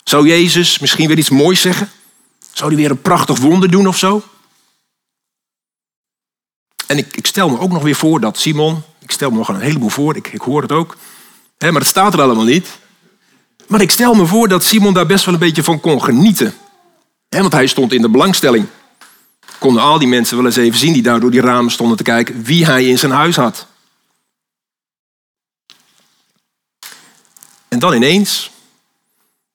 Zou 0.04 0.28
Jezus 0.28 0.78
misschien 0.78 1.08
weer 1.08 1.18
iets 1.18 1.30
moois 1.30 1.60
zeggen? 1.60 1.90
Zou 2.52 2.68
hij 2.70 2.80
weer 2.80 2.90
een 2.90 3.02
prachtig 3.02 3.38
wonder 3.38 3.70
doen 3.70 3.86
of 3.86 3.98
zo? 3.98 4.22
En 6.86 6.98
ik, 6.98 7.16
ik, 7.16 7.26
stel 7.26 7.48
me 7.48 7.58
ook 7.58 7.72
nog 7.72 7.82
weer 7.82 7.96
voor 7.96 8.20
dat 8.20 8.38
Simon, 8.38 8.82
ik 8.98 9.10
stel 9.10 9.30
me 9.30 9.36
nog 9.36 9.48
een 9.48 9.60
heleboel 9.60 9.88
voor, 9.88 10.16
ik, 10.16 10.28
ik 10.28 10.40
hoor 10.40 10.62
het 10.62 10.72
ook, 10.72 10.96
hè, 11.58 11.70
maar 11.70 11.80
het 11.80 11.90
staat 11.90 12.14
er 12.14 12.22
allemaal 12.22 12.44
niet. 12.44 12.78
Maar 13.66 13.80
ik 13.80 13.90
stel 13.90 14.14
me 14.14 14.26
voor 14.26 14.48
dat 14.48 14.64
Simon 14.64 14.94
daar 14.94 15.06
best 15.06 15.24
wel 15.24 15.34
een 15.34 15.40
beetje 15.40 15.62
van 15.62 15.80
kon 15.80 16.02
genieten. 16.02 16.54
Want 17.28 17.52
hij 17.52 17.66
stond 17.66 17.92
in 17.92 18.02
de 18.02 18.08
belangstelling. 18.08 18.66
Konden 19.58 19.82
al 19.82 19.98
die 19.98 20.08
mensen 20.08 20.36
wel 20.36 20.46
eens 20.46 20.56
even 20.56 20.78
zien 20.78 20.92
die 20.92 21.02
daar 21.02 21.20
door 21.20 21.30
die 21.30 21.40
ramen 21.40 21.70
stonden 21.70 21.96
te 21.96 22.02
kijken 22.02 22.42
wie 22.42 22.66
hij 22.66 22.84
in 22.84 22.98
zijn 22.98 23.12
huis 23.12 23.36
had. 23.36 23.66
En 27.68 27.78
dan 27.78 27.94
ineens, 27.94 28.50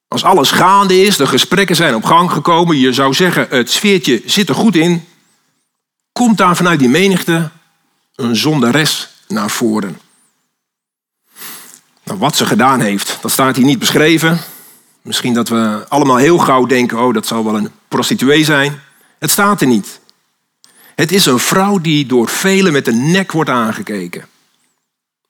als 0.08 0.24
alles 0.24 0.52
gaande 0.52 1.02
is, 1.02 1.18
de 1.18 1.28
gesprekken 1.28 1.76
zijn 1.76 1.96
op 1.96 2.04
gang 2.04 2.32
gekomen, 2.32 2.78
je 2.78 2.94
zou 2.94 3.14
zeggen 3.14 3.48
het 3.50 3.72
sfeertje 3.72 4.22
zit 4.26 4.50
er 4.50 4.56
goed 4.56 4.76
in, 4.76 5.08
komt 6.12 6.38
daar 6.38 6.56
vanuit 6.56 6.80
die 6.80 6.90
menigte 6.90 7.50
een 8.16 8.36
zondares 8.36 9.10
naar 9.28 9.50
voren. 9.50 10.00
Nou, 12.04 12.20
wat 12.20 12.36
ze 12.36 12.46
gedaan 12.46 12.80
heeft, 12.80 13.18
dat 13.22 13.32
staat 13.32 13.56
hier 13.56 13.66
niet 13.66 13.80
beschreven. 13.80 14.40
Misschien 15.04 15.34
dat 15.34 15.50
we 15.50 15.86
allemaal 15.90 16.18
heel 16.18 16.38
gauw 16.38 16.66
denken, 16.66 17.00
oh 17.00 17.14
dat 17.14 17.28
zal 17.28 17.44
wel 17.44 17.56
een 17.56 17.72
prostituee 17.88 18.44
zijn. 18.44 18.82
Het 19.20 19.32
staat 19.32 19.62
er 19.62 19.68
niet. 19.68 20.00
Het 20.96 21.12
is 21.12 21.26
een 21.26 21.40
vrouw 21.40 21.80
die 21.80 22.06
door 22.06 22.30
velen 22.30 22.74
met 22.74 22.86
de 22.86 22.94
nek 22.94 23.32
wordt 23.32 23.50
aangekeken. 23.50 24.26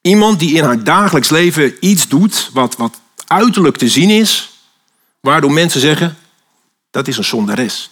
Iemand 0.02 0.40
die 0.40 0.54
in 0.54 0.64
haar 0.64 0.84
dagelijks 0.84 1.30
leven 1.30 1.76
iets 1.80 2.08
doet 2.08 2.50
wat, 2.54 2.76
wat 2.76 3.02
uiterlijk 3.28 3.78
te 3.78 3.90
zien 3.90 4.10
is, 4.10 4.60
waardoor 5.20 5.52
mensen 5.52 5.82
zeggen, 5.82 6.18
dat 6.92 7.08
is 7.08 7.18
een 7.18 7.24
zondares. 7.24 7.90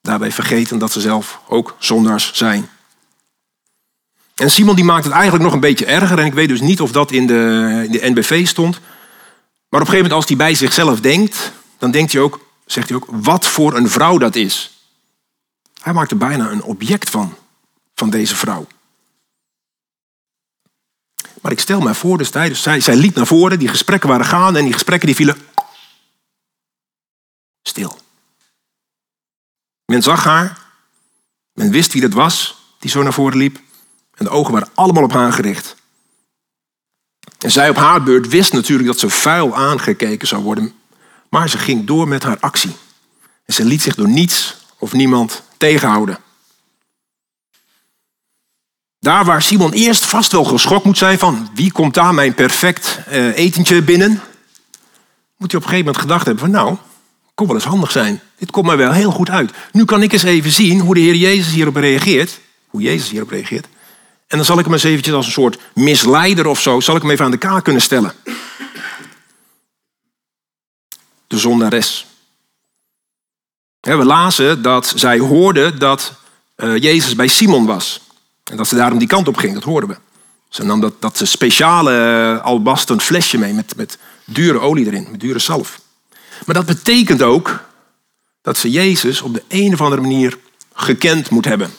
Daarbij 0.00 0.32
vergeten 0.32 0.78
dat 0.78 0.92
ze 0.92 1.00
zelf 1.00 1.40
ook 1.48 1.76
zondaars 1.78 2.32
zijn. 2.32 2.68
En 4.34 4.50
Simon 4.50 4.74
die 4.74 4.84
maakt 4.84 5.04
het 5.04 5.12
eigenlijk 5.12 5.44
nog 5.44 5.52
een 5.52 5.60
beetje 5.60 5.86
erger. 5.86 6.18
En 6.18 6.26
ik 6.26 6.34
weet 6.34 6.48
dus 6.48 6.60
niet 6.60 6.80
of 6.80 6.92
dat 6.92 7.10
in 7.10 7.26
de, 7.26 7.82
in 7.84 7.92
de 7.92 8.10
NBV 8.10 8.46
stond. 8.46 8.80
Maar 9.72 9.80
op 9.80 9.86
een 9.86 9.92
gegeven 9.92 10.10
moment 10.10 10.12
als 10.12 10.26
hij 10.26 10.46
bij 10.46 10.54
zichzelf 10.54 11.00
denkt, 11.00 11.52
dan 11.78 11.90
denkt 11.90 12.12
hij 12.12 12.20
ook, 12.22 12.40
zegt 12.66 12.88
hij 12.88 12.96
ook, 12.96 13.06
wat 13.08 13.46
voor 13.46 13.76
een 13.76 13.88
vrouw 13.88 14.18
dat 14.18 14.34
is. 14.34 14.84
Hij 15.80 15.92
maakt 15.92 16.10
er 16.10 16.16
bijna 16.16 16.50
een 16.50 16.62
object 16.62 17.10
van, 17.10 17.34
van 17.94 18.10
deze 18.10 18.36
vrouw. 18.36 18.66
Maar 21.40 21.52
ik 21.52 21.60
stel 21.60 21.80
me 21.80 21.94
voor, 21.94 22.18
dus 22.18 22.30
tijdens, 22.30 22.62
zij, 22.62 22.80
zij 22.80 22.96
liep 22.96 23.14
naar 23.14 23.26
voren, 23.26 23.58
die 23.58 23.68
gesprekken 23.68 24.08
waren 24.08 24.26
gaande 24.26 24.58
en 24.58 24.64
die 24.64 24.72
gesprekken 24.72 25.06
die 25.06 25.16
vielen 25.16 25.36
stil. 27.62 27.98
Men 29.84 30.02
zag 30.02 30.24
haar, 30.24 30.58
men 31.52 31.70
wist 31.70 31.92
wie 31.92 32.02
dat 32.02 32.12
was 32.12 32.56
die 32.78 32.90
zo 32.90 33.02
naar 33.02 33.12
voren 33.12 33.38
liep 33.38 33.60
en 34.14 34.24
de 34.24 34.30
ogen 34.30 34.52
waren 34.52 34.70
allemaal 34.74 35.02
op 35.02 35.12
haar 35.12 35.32
gericht. 35.32 35.81
En 37.42 37.50
zij 37.50 37.68
op 37.68 37.76
haar 37.76 38.02
beurt 38.02 38.28
wist 38.28 38.52
natuurlijk 38.52 38.88
dat 38.88 38.98
ze 38.98 39.08
vuil 39.08 39.56
aangekeken 39.56 40.28
zou 40.28 40.42
worden, 40.42 40.72
maar 41.28 41.48
ze 41.48 41.58
ging 41.58 41.86
door 41.86 42.08
met 42.08 42.22
haar 42.22 42.38
actie. 42.40 42.72
En 43.44 43.54
ze 43.54 43.64
liet 43.64 43.82
zich 43.82 43.94
door 43.94 44.08
niets 44.08 44.56
of 44.78 44.92
niemand 44.92 45.42
tegenhouden. 45.56 46.18
Daar 48.98 49.24
waar 49.24 49.42
Simon 49.42 49.72
eerst 49.72 50.04
vast 50.04 50.32
wel 50.32 50.44
geschokt 50.44 50.84
moet 50.84 50.98
zijn 50.98 51.18
van 51.18 51.50
wie 51.54 51.72
komt 51.72 51.94
daar 51.94 52.14
mijn 52.14 52.34
perfect 52.34 52.98
uh, 53.08 53.36
etentje 53.36 53.82
binnen, 53.82 54.10
moet 55.36 55.52
hij 55.52 55.60
op 55.60 55.66
een 55.66 55.70
gegeven 55.70 55.78
moment 55.78 55.96
gedacht 55.96 56.26
hebben 56.26 56.44
van 56.44 56.52
nou, 56.52 56.76
kon 57.34 57.46
wel 57.46 57.56
eens 57.56 57.64
handig 57.64 57.90
zijn. 57.90 58.20
Dit 58.38 58.50
komt 58.50 58.66
mij 58.66 58.76
wel 58.76 58.92
heel 58.92 59.10
goed 59.10 59.30
uit. 59.30 59.50
Nu 59.72 59.84
kan 59.84 60.02
ik 60.02 60.12
eens 60.12 60.22
even 60.22 60.50
zien 60.50 60.80
hoe 60.80 60.94
de 60.94 61.00
Heer 61.00 61.14
Jezus 61.14 61.52
hierop 61.52 61.76
reageert. 61.76 62.40
Hoe 62.66 62.80
Jezus 62.80 63.10
hierop 63.10 63.30
reageert. 63.30 63.66
En 64.32 64.38
dan 64.38 64.46
zal 64.46 64.58
ik 64.58 64.64
hem 64.64 64.72
eens 64.72 64.82
eventjes 64.82 65.14
als 65.14 65.26
een 65.26 65.32
soort 65.32 65.58
misleider 65.74 66.46
of 66.46 66.60
zo, 66.60 66.80
zal 66.80 66.96
ik 66.96 67.02
hem 67.02 67.10
even 67.10 67.24
aan 67.24 67.30
de 67.30 67.36
kaak 67.36 67.64
kunnen 67.64 67.82
stellen. 67.82 68.12
De 71.26 71.38
zondares. 71.38 72.06
We 73.80 74.04
lazen 74.04 74.62
dat 74.62 74.92
zij 74.96 75.18
hoorde 75.18 75.74
dat 75.76 76.12
eh, 76.54 76.76
Jezus 76.76 77.14
bij 77.14 77.26
Simon 77.26 77.66
was. 77.66 78.00
En 78.44 78.56
dat 78.56 78.68
ze 78.68 78.74
daarom 78.74 78.98
die 78.98 79.08
kant 79.08 79.28
op 79.28 79.36
ging, 79.36 79.54
dat 79.54 79.62
hoorden 79.62 79.88
we. 79.88 79.96
Ze 80.48 80.64
nam 80.64 80.80
dat, 80.80 80.94
dat 80.98 81.20
speciale 81.24 81.92
uh, 81.92 82.44
albasten 82.44 83.00
flesje 83.00 83.38
mee 83.38 83.52
met, 83.52 83.76
met 83.76 83.98
dure 84.24 84.58
olie 84.58 84.86
erin, 84.86 85.08
met 85.10 85.20
dure 85.20 85.38
zalf. 85.38 85.80
Maar 86.46 86.54
dat 86.54 86.66
betekent 86.66 87.22
ook 87.22 87.64
dat 88.42 88.58
ze 88.58 88.70
Jezus 88.70 89.22
op 89.22 89.34
de 89.34 89.42
een 89.48 89.72
of 89.72 89.80
andere 89.80 90.00
manier 90.00 90.38
gekend 90.74 91.30
moet 91.30 91.44
hebben. 91.44 91.70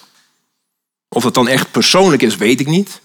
Of 1.13 1.23
dat 1.23 1.33
dan 1.33 1.47
echt 1.47 1.71
persoonlijk 1.71 2.21
is, 2.21 2.35
weet 2.35 2.59
ik 2.59 2.67
niet. 2.67 3.01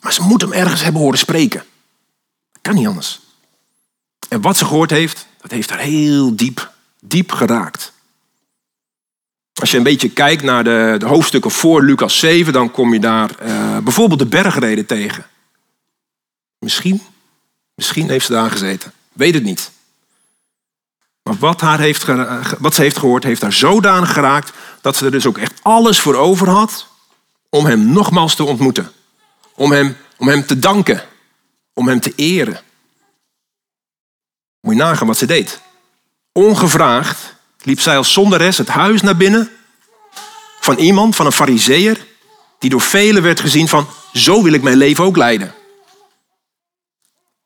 Maar 0.00 0.12
ze 0.12 0.22
moet 0.22 0.40
hem 0.40 0.52
ergens 0.52 0.82
hebben 0.82 1.02
horen 1.02 1.18
spreken. 1.18 1.64
Kan 2.62 2.74
niet 2.74 2.86
anders. 2.86 3.20
En 4.28 4.40
wat 4.40 4.56
ze 4.56 4.64
gehoord 4.64 4.90
heeft, 4.90 5.26
dat 5.40 5.50
heeft 5.50 5.70
haar 5.70 5.78
heel 5.78 6.36
diep, 6.36 6.72
diep 7.00 7.32
geraakt. 7.32 7.92
Als 9.54 9.70
je 9.70 9.76
een 9.76 9.82
beetje 9.82 10.10
kijkt 10.10 10.42
naar 10.42 10.64
de, 10.64 10.98
hoofdstukken 11.06 11.50
voor 11.50 11.82
Lucas 11.82 12.18
7, 12.18 12.52
dan 12.52 12.70
kom 12.70 12.92
je 12.92 13.00
daar 13.00 13.30
uh, 13.42 13.78
bijvoorbeeld 13.78 14.18
de 14.18 14.26
bergreden 14.26 14.86
tegen. 14.86 15.26
Misschien, 16.58 17.02
misschien 17.74 18.08
heeft 18.08 18.26
ze 18.26 18.32
daar 18.32 18.50
gezeten. 18.50 18.92
Weet 19.12 19.34
het 19.34 19.44
niet. 19.44 19.70
Maar 21.28 21.36
wat, 21.38 21.60
haar 21.60 21.78
heeft, 21.78 22.04
wat 22.58 22.74
ze 22.74 22.82
heeft 22.82 22.98
gehoord, 22.98 23.24
heeft 23.24 23.42
haar 23.42 23.52
zodanig 23.52 24.12
geraakt 24.12 24.52
dat 24.80 24.96
ze 24.96 25.04
er 25.04 25.10
dus 25.10 25.26
ook 25.26 25.38
echt 25.38 25.60
alles 25.62 26.00
voor 26.00 26.14
over 26.14 26.48
had 26.48 26.86
om 27.48 27.66
hem 27.66 27.92
nogmaals 27.92 28.34
te 28.34 28.44
ontmoeten. 28.44 28.92
Om 29.54 29.72
hem, 29.72 29.96
om 30.16 30.28
hem 30.28 30.46
te 30.46 30.58
danken. 30.58 31.02
Om 31.72 31.88
hem 31.88 32.00
te 32.00 32.12
eren. 32.16 32.60
Moet 34.60 34.74
je 34.74 34.80
nagaan 34.80 35.06
wat 35.06 35.16
ze 35.16 35.26
deed. 35.26 35.60
Ongevraagd 36.32 37.34
liep 37.62 37.80
zij 37.80 37.96
als 37.96 38.12
zonderes 38.12 38.58
het 38.58 38.68
huis 38.68 39.02
naar 39.02 39.16
binnen 39.16 39.50
van 40.60 40.76
iemand, 40.76 41.16
van 41.16 41.26
een 41.26 41.32
fariseer, 41.32 42.06
die 42.58 42.70
door 42.70 42.80
velen 42.80 43.22
werd 43.22 43.40
gezien 43.40 43.68
van 43.68 43.88
zo 44.12 44.42
wil 44.42 44.52
ik 44.52 44.62
mijn 44.62 44.76
leven 44.76 45.04
ook 45.04 45.16
leiden. 45.16 45.54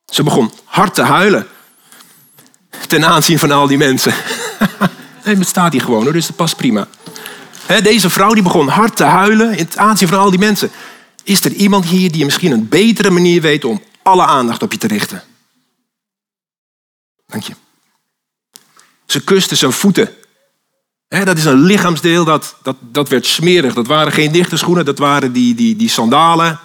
Ze 0.06 0.22
begon 0.22 0.52
hard 0.64 0.94
te 0.94 1.02
huilen 1.02 1.46
ten 2.86 3.04
aanzien 3.04 3.38
van 3.38 3.50
al 3.50 3.66
die 3.66 3.78
mensen. 3.78 4.14
nee, 5.24 5.36
het 5.36 5.48
staat 5.48 5.72
hier 5.72 5.82
gewoon 5.82 6.12
dus 6.12 6.26
dat 6.26 6.36
past 6.36 6.56
prima. 6.56 6.88
Deze 7.82 8.10
vrouw 8.10 8.34
die 8.34 8.42
begon 8.42 8.68
hard 8.68 8.96
te 8.96 9.04
huilen 9.04 9.50
in 9.50 9.64
het 9.64 9.76
aanzien 9.76 10.08
van 10.08 10.18
al 10.18 10.30
die 10.30 10.38
mensen. 10.38 10.70
Is 11.24 11.44
er 11.44 11.52
iemand 11.52 11.84
hier 11.84 12.12
die 12.12 12.24
misschien 12.24 12.52
een 12.52 12.68
betere 12.68 13.10
manier 13.10 13.40
weet 13.40 13.64
om 13.64 13.82
alle 14.02 14.26
aandacht 14.26 14.62
op 14.62 14.72
je 14.72 14.78
te 14.78 14.86
richten? 14.86 15.22
Dank 17.26 17.42
je. 17.42 17.52
Ze 19.06 19.24
kuste 19.24 19.54
zijn 19.54 19.72
voeten. 19.72 20.10
dat 21.08 21.38
is 21.38 21.44
een 21.44 21.62
lichaamsdeel 21.62 22.24
dat, 22.24 22.56
dat, 22.62 22.76
dat 22.80 23.08
werd 23.08 23.26
smerig. 23.26 23.74
Dat 23.74 23.86
waren 23.86 24.12
geen 24.12 24.32
dichte 24.32 24.56
schoenen, 24.56 24.84
dat 24.84 24.98
waren 24.98 25.32
die, 25.32 25.54
die, 25.54 25.76
die 25.76 25.88
sandalen. 25.88 26.60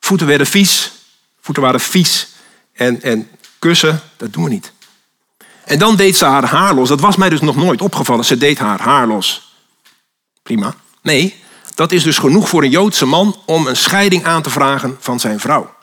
Voeten 0.00 0.26
werden 0.26 0.46
vies. 0.46 0.92
Voeten 1.40 1.62
waren 1.62 1.80
vies. 1.80 2.28
En, 2.72 3.02
en 3.02 3.28
kussen, 3.58 4.00
dat 4.16 4.32
doen 4.32 4.44
we 4.44 4.50
niet. 4.50 4.72
En 5.68 5.78
dan 5.78 5.96
deed 5.96 6.16
ze 6.16 6.24
haar 6.24 6.44
haar 6.44 6.74
los. 6.74 6.88
Dat 6.88 7.00
was 7.00 7.16
mij 7.16 7.28
dus 7.28 7.40
nog 7.40 7.56
nooit 7.56 7.80
opgevallen. 7.80 8.24
Ze 8.24 8.36
deed 8.36 8.58
haar 8.58 8.80
haar 8.80 9.06
los. 9.06 9.52
Prima. 10.42 10.74
Nee, 11.02 11.42
dat 11.74 11.92
is 11.92 12.02
dus 12.02 12.18
genoeg 12.18 12.48
voor 12.48 12.62
een 12.62 12.70
Joodse 12.70 13.06
man 13.06 13.36
om 13.44 13.66
een 13.66 13.76
scheiding 13.76 14.24
aan 14.24 14.42
te 14.42 14.50
vragen 14.50 14.96
van 15.00 15.20
zijn 15.20 15.40
vrouw. 15.40 15.74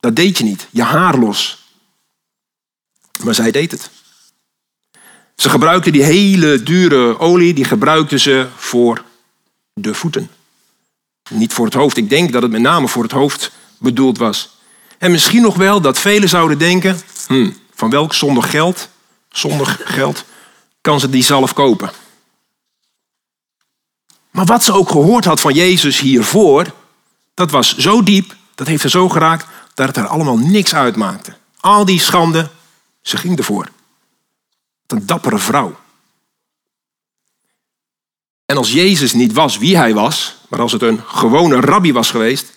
Dat 0.00 0.16
deed 0.16 0.38
je 0.38 0.44
niet. 0.44 0.66
Je 0.70 0.82
haar 0.82 1.18
los. 1.18 1.64
Maar 3.22 3.34
zij 3.34 3.50
deed 3.50 3.70
het. 3.70 3.90
Ze 5.36 5.50
gebruikte 5.50 5.90
die 5.90 6.02
hele 6.02 6.62
dure 6.62 7.18
olie, 7.18 7.54
die 7.54 7.64
gebruikte 7.64 8.18
ze 8.18 8.46
voor 8.56 9.04
de 9.74 9.94
voeten. 9.94 10.30
Niet 11.30 11.52
voor 11.52 11.64
het 11.64 11.74
hoofd. 11.74 11.96
Ik 11.96 12.08
denk 12.08 12.32
dat 12.32 12.42
het 12.42 12.50
met 12.50 12.60
name 12.60 12.88
voor 12.88 13.02
het 13.02 13.12
hoofd 13.12 13.52
bedoeld 13.78 14.18
was. 14.18 14.56
En 14.98 15.10
misschien 15.10 15.42
nog 15.42 15.56
wel 15.56 15.80
dat 15.80 15.98
velen 15.98 16.28
zouden 16.28 16.58
denken, 16.58 17.00
hmm, 17.26 17.56
van 17.74 17.90
welk 17.90 18.14
zonder 18.14 18.42
geld 18.42 18.88
zonder 19.30 19.66
geld, 19.84 20.24
kan 20.80 21.00
ze 21.00 21.10
die 21.10 21.22
zelf 21.22 21.52
kopen. 21.52 21.90
Maar 24.30 24.44
wat 24.44 24.64
ze 24.64 24.72
ook 24.72 24.90
gehoord 24.90 25.24
had 25.24 25.40
van 25.40 25.54
Jezus 25.54 26.00
hiervoor, 26.00 26.74
dat 27.34 27.50
was 27.50 27.76
zo 27.76 28.02
diep, 28.02 28.36
dat 28.54 28.66
heeft 28.66 28.82
haar 28.82 28.90
zo 28.90 29.08
geraakt, 29.08 29.46
dat 29.74 29.86
het 29.86 29.96
er 29.96 30.06
allemaal 30.06 30.38
niks 30.38 30.74
uitmaakte. 30.74 31.36
Al 31.60 31.84
die 31.84 32.00
schande, 32.00 32.50
ze 33.02 33.16
ging 33.16 33.38
ervoor. 33.38 33.68
Een 34.86 35.06
dappere 35.06 35.38
vrouw. 35.38 35.78
En 38.44 38.56
als 38.56 38.72
Jezus 38.72 39.12
niet 39.12 39.32
was 39.32 39.58
wie 39.58 39.76
hij 39.76 39.94
was, 39.94 40.36
maar 40.48 40.60
als 40.60 40.72
het 40.72 40.82
een 40.82 41.02
gewone 41.06 41.60
rabbi 41.60 41.92
was 41.92 42.10
geweest, 42.10 42.52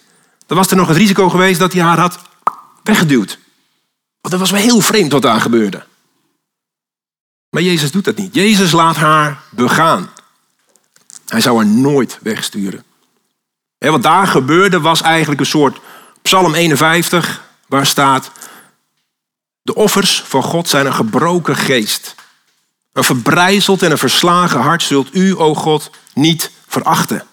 dan 0.46 0.58
was 0.58 0.70
er 0.70 0.76
nog 0.76 0.88
het 0.88 0.98
risico 0.98 1.30
geweest 1.30 1.60
dat 1.60 1.74
hij 1.74 1.82
haar 1.82 2.00
had 2.00 2.20
weggeduwd. 2.84 3.40
Want 4.22 4.34
dat 4.34 4.40
was 4.40 4.52
wel 4.52 4.62
heel 4.62 4.80
vreemd 4.80 5.12
wat 5.12 5.22
daar 5.22 5.42
gebeurde. 5.42 5.86
Maar 7.54 7.62
Jezus 7.62 7.92
doet 7.92 8.06
dat 8.06 8.16
niet. 8.16 8.36
Jezus 8.36 8.72
laat 8.72 8.96
haar 8.96 9.42
begaan. 9.50 10.10
Hij 11.28 11.42
zou 11.42 11.58
haar 11.58 11.66
nooit 11.66 12.20
wegsturen. 12.22 12.84
wat 13.78 14.04
daar 14.04 14.28
gebeurde 14.28 14.80
was 14.80 15.02
eigenlijk 15.02 15.40
een 15.40 15.46
soort 15.46 15.80
Psalm 16.22 16.54
51, 16.54 17.44
waar 17.68 17.86
staat: 17.86 18.32
De 19.62 19.76
offers 19.76 20.22
van 20.22 20.44
God 20.44 20.70
zijn 20.70 20.86
een 20.86 20.94
gebroken 20.94 21.56
geest. 21.56 22.16
Een 22.94 23.04
verbrijzeld 23.04 23.82
en 23.82 23.92
een 23.92 23.98
verslagen 23.98 24.60
hart 24.60 24.84
zult 24.84 25.16
u, 25.16 25.36
o 25.36 25.56
God, 25.56 25.90
niet 26.14 26.52
verachten. 26.68 27.24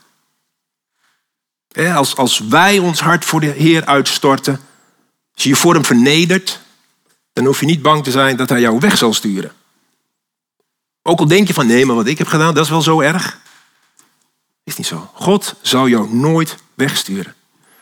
Als, 1.94 2.16
als 2.16 2.38
wij 2.38 2.78
ons 2.78 3.00
hart 3.00 3.24
voor 3.24 3.40
de 3.40 3.46
Heer 3.46 3.84
uitstorten, 3.84 4.60
als 5.34 5.42
je 5.42 5.48
je 5.48 5.56
voor 5.56 5.74
hem 5.74 5.84
vernedert, 5.84 6.60
dan 7.32 7.44
hoef 7.44 7.60
je 7.60 7.66
niet 7.66 7.82
bang 7.82 8.04
te 8.04 8.10
zijn 8.10 8.36
dat 8.36 8.48
hij 8.48 8.60
jou 8.60 8.78
weg 8.78 8.96
zal 8.96 9.14
sturen. 9.14 9.58
Ook 11.02 11.18
al 11.18 11.28
denk 11.28 11.46
je 11.46 11.54
van 11.54 11.66
nee, 11.66 11.86
maar 11.86 11.96
wat 11.96 12.06
ik 12.06 12.18
heb 12.18 12.26
gedaan, 12.26 12.54
dat 12.54 12.64
is 12.64 12.70
wel 12.70 12.82
zo 12.82 13.00
erg. 13.00 13.40
Is 14.64 14.76
niet 14.76 14.86
zo. 14.86 15.10
God 15.14 15.54
zal 15.62 15.88
jou 15.88 16.14
nooit 16.14 16.56
wegsturen. 16.74 17.34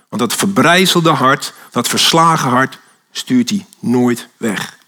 Want 0.08 0.22
dat 0.22 0.34
verbrijzelde 0.34 1.10
hart, 1.10 1.52
dat 1.70 1.88
verslagen 1.88 2.50
hart, 2.50 2.78
stuurt 3.10 3.50
hij 3.50 3.66
nooit 3.78 4.28
weg. 4.36 4.78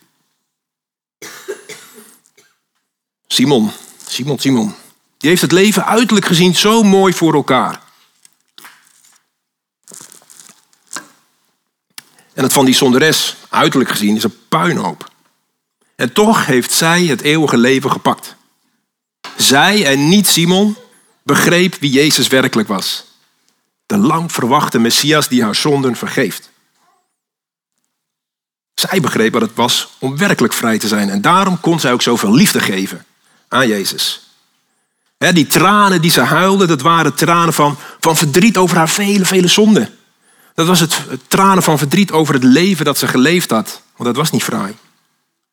Simon, 3.27 3.71
Simon, 4.07 4.39
Simon. 4.39 4.75
Die 5.19 5.31
heeft 5.31 5.43
het 5.43 5.53
leven 5.53 5.87
uiterlijk 5.87 6.27
gezien 6.27 6.55
zo 6.55 6.83
mooi 6.83 7.13
voor 7.13 7.35
elkaar. 7.35 7.83
En 12.35 12.43
het 12.43 12.53
van 12.53 12.65
die 12.65 12.75
zonderes, 12.75 13.37
uiterlijk 13.49 13.91
gezien, 13.91 14.17
is 14.17 14.23
een 14.23 14.47
puinhoop. 14.49 15.10
En 16.01 16.13
toch 16.13 16.47
heeft 16.47 16.73
zij 16.73 17.05
het 17.05 17.21
eeuwige 17.21 17.57
leven 17.57 17.91
gepakt. 17.91 18.37
Zij 19.37 19.87
en 19.87 20.09
niet 20.09 20.27
Simon 20.27 20.77
begreep 21.23 21.75
wie 21.75 21.91
Jezus 21.91 22.29
werkelijk 22.29 22.69
was. 22.69 23.05
De 23.87 23.97
lang 23.97 24.33
verwachte 24.33 24.79
Messias 24.79 25.29
die 25.29 25.43
haar 25.43 25.55
zonden 25.55 25.97
vergeeft. 25.97 26.51
Zij 28.75 29.01
begreep 29.01 29.33
wat 29.33 29.43
het 29.43 29.55
was 29.55 29.89
om 29.99 30.17
werkelijk 30.17 30.53
vrij 30.53 30.79
te 30.79 30.89
zijn. 30.89 31.11
En 31.11 31.21
daarom 31.21 31.61
kon 31.61 31.81
zij 31.81 31.93
ook 31.93 32.03
zoveel 32.03 32.35
liefde 32.35 32.61
geven 32.61 33.05
aan 33.49 33.69
Jezus. 33.69 34.21
die 35.19 35.47
tranen 35.47 36.03
die 36.03 36.11
ze 36.11 36.21
huilde, 36.21 36.67
dat 36.67 36.81
waren 36.81 37.15
tranen 37.15 37.55
van, 37.55 37.79
van 38.01 38.17
verdriet 38.17 38.57
over 38.57 38.77
haar 38.77 38.89
vele, 38.89 39.25
vele 39.25 39.49
zonden. 39.49 39.95
Dat 40.55 40.67
was 40.67 40.81
het, 40.81 40.99
het 41.09 41.21
tranen 41.29 41.63
van 41.63 41.79
verdriet 41.79 42.13
over 42.13 42.35
het 42.35 42.45
leven 42.45 42.85
dat 42.85 42.99
ze 42.99 43.07
geleefd 43.09 43.51
had. 43.51 43.83
Want 43.97 44.05
dat 44.09 44.17
was 44.17 44.31
niet 44.31 44.43
fraai. 44.43 44.77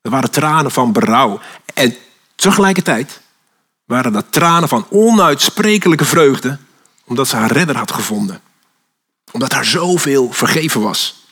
Dat 0.01 0.11
waren 0.11 0.31
tranen 0.31 0.71
van 0.71 0.91
berouw. 0.91 1.39
En 1.73 1.95
tegelijkertijd 2.35 3.21
waren 3.85 4.11
dat 4.11 4.31
tranen 4.31 4.69
van 4.69 4.87
onuitsprekelijke 4.89 6.05
vreugde, 6.05 6.57
omdat 7.05 7.27
ze 7.27 7.35
haar 7.35 7.51
redder 7.51 7.77
had 7.77 7.91
gevonden. 7.91 8.41
Omdat 9.31 9.53
haar 9.53 9.65
zoveel 9.65 10.31
vergeven 10.31 10.81
was. 10.81 11.25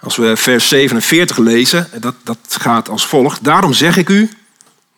Als 0.00 0.16
we 0.16 0.36
vers 0.36 0.68
47 0.68 1.36
lezen, 1.36 1.88
dat, 2.00 2.14
dat 2.22 2.38
gaat 2.48 2.88
als 2.88 3.06
volgt. 3.06 3.44
Daarom 3.44 3.72
zeg 3.72 3.96
ik 3.96 4.08
u. 4.08 4.22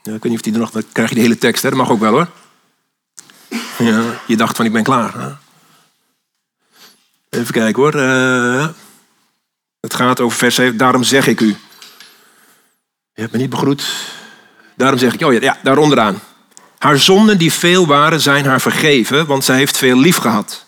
Ik 0.03 0.11
weet 0.11 0.23
niet 0.23 0.35
of 0.35 0.41
die 0.41 0.53
er 0.53 0.59
nog. 0.59 0.71
Dan 0.71 0.85
krijg 0.93 1.09
je 1.09 1.15
de 1.15 1.21
hele 1.21 1.39
tekst, 1.39 1.63
hè? 1.63 1.69
dat 1.69 1.79
mag 1.79 1.91
ook 1.91 2.01
wel 2.01 2.13
hoor. 2.13 2.29
Ja, 3.79 4.21
je 4.27 4.37
dacht 4.37 4.57
van 4.57 4.65
ik 4.65 4.73
ben 4.73 4.83
klaar. 4.83 5.21
Hè? 5.21 5.31
Even 7.29 7.53
kijken 7.53 7.83
hoor. 7.83 7.95
Uh, 7.95 8.69
het 9.83 9.95
gaat 9.95 10.21
over 10.21 10.39
vers 10.39 10.55
7. 10.55 10.77
Daarom 10.77 11.03
zeg 11.03 11.27
ik 11.27 11.41
u. 11.41 11.57
Je 13.15 13.21
hebt 13.21 13.33
me 13.33 13.39
niet 13.39 13.51
begroet. 13.51 13.85
Daarom 14.77 14.99
zeg 14.99 15.15
ik, 15.15 15.23
oh 15.23 15.33
ja, 15.33 15.41
ja 15.41 15.59
daar 15.63 15.79
onderaan. 15.79 16.21
Haar 16.79 16.99
zonden 16.99 17.39
die 17.39 17.53
veel 17.53 17.87
waren, 17.87 18.21
zijn 18.21 18.45
haar 18.45 18.61
vergeven, 18.61 19.27
want 19.27 19.45
zij 19.45 19.57
heeft 19.57 19.77
veel 19.77 19.99
lief 19.99 20.17
gehad. 20.17 20.65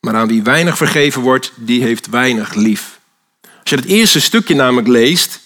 Maar 0.00 0.14
aan 0.14 0.28
wie 0.28 0.42
weinig 0.42 0.76
vergeven 0.76 1.22
wordt, 1.22 1.52
die 1.54 1.82
heeft 1.82 2.06
weinig 2.06 2.54
lief. 2.54 3.00
Als 3.42 3.70
je 3.70 3.76
het 3.76 3.84
eerste 3.84 4.20
stukje 4.20 4.54
namelijk 4.54 4.88
leest, 4.88 5.40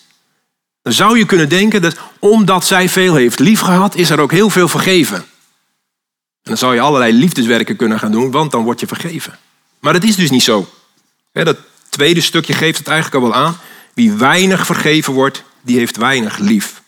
dan 0.82 0.92
zou 0.92 1.18
je 1.18 1.26
kunnen 1.26 1.48
denken 1.48 1.82
dat 1.82 1.96
omdat 2.18 2.64
zij 2.64 2.88
veel 2.88 3.14
heeft 3.14 3.38
lief 3.38 3.60
gehad, 3.60 3.94
is 3.94 4.10
er 4.10 4.20
ook 4.20 4.32
heel 4.32 4.50
veel 4.50 4.68
vergeven. 4.68 5.16
En 5.16 5.24
dan 6.42 6.56
zou 6.56 6.74
je 6.74 6.80
allerlei 6.80 7.12
liefdeswerken 7.12 7.76
kunnen 7.76 7.98
gaan 7.98 8.12
doen, 8.12 8.30
want 8.30 8.50
dan 8.50 8.64
word 8.64 8.80
je 8.80 8.86
vergeven. 8.86 9.38
Maar 9.80 9.92
dat 9.92 10.04
is 10.04 10.16
dus 10.16 10.30
niet 10.30 10.42
zo. 10.42 10.68
Dat 11.32 11.56
tweede 11.96 12.20
stukje 12.20 12.52
geeft 12.52 12.78
het 12.78 12.88
eigenlijk 12.88 13.24
al 13.24 13.30
wel 13.30 13.40
aan. 13.40 13.58
Wie 13.94 14.12
weinig 14.12 14.66
vergeven 14.66 15.12
wordt, 15.12 15.42
die 15.62 15.78
heeft 15.78 15.96
weinig 15.96 16.38
lief. 16.38 16.82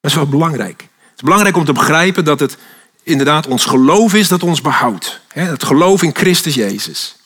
Dat 0.00 0.10
is 0.10 0.16
wel 0.16 0.28
belangrijk. 0.28 0.80
Het 0.80 1.16
is 1.16 1.22
belangrijk 1.22 1.56
om 1.56 1.64
te 1.64 1.72
begrijpen 1.72 2.24
dat 2.24 2.40
het 2.40 2.56
inderdaad 3.02 3.46
ons 3.46 3.64
geloof 3.64 4.14
is 4.14 4.28
dat 4.28 4.42
ons 4.42 4.60
behoudt. 4.60 5.20
Het 5.28 5.64
geloof 5.64 6.02
in 6.02 6.14
Christus 6.14 6.54
Jezus. 6.54 7.16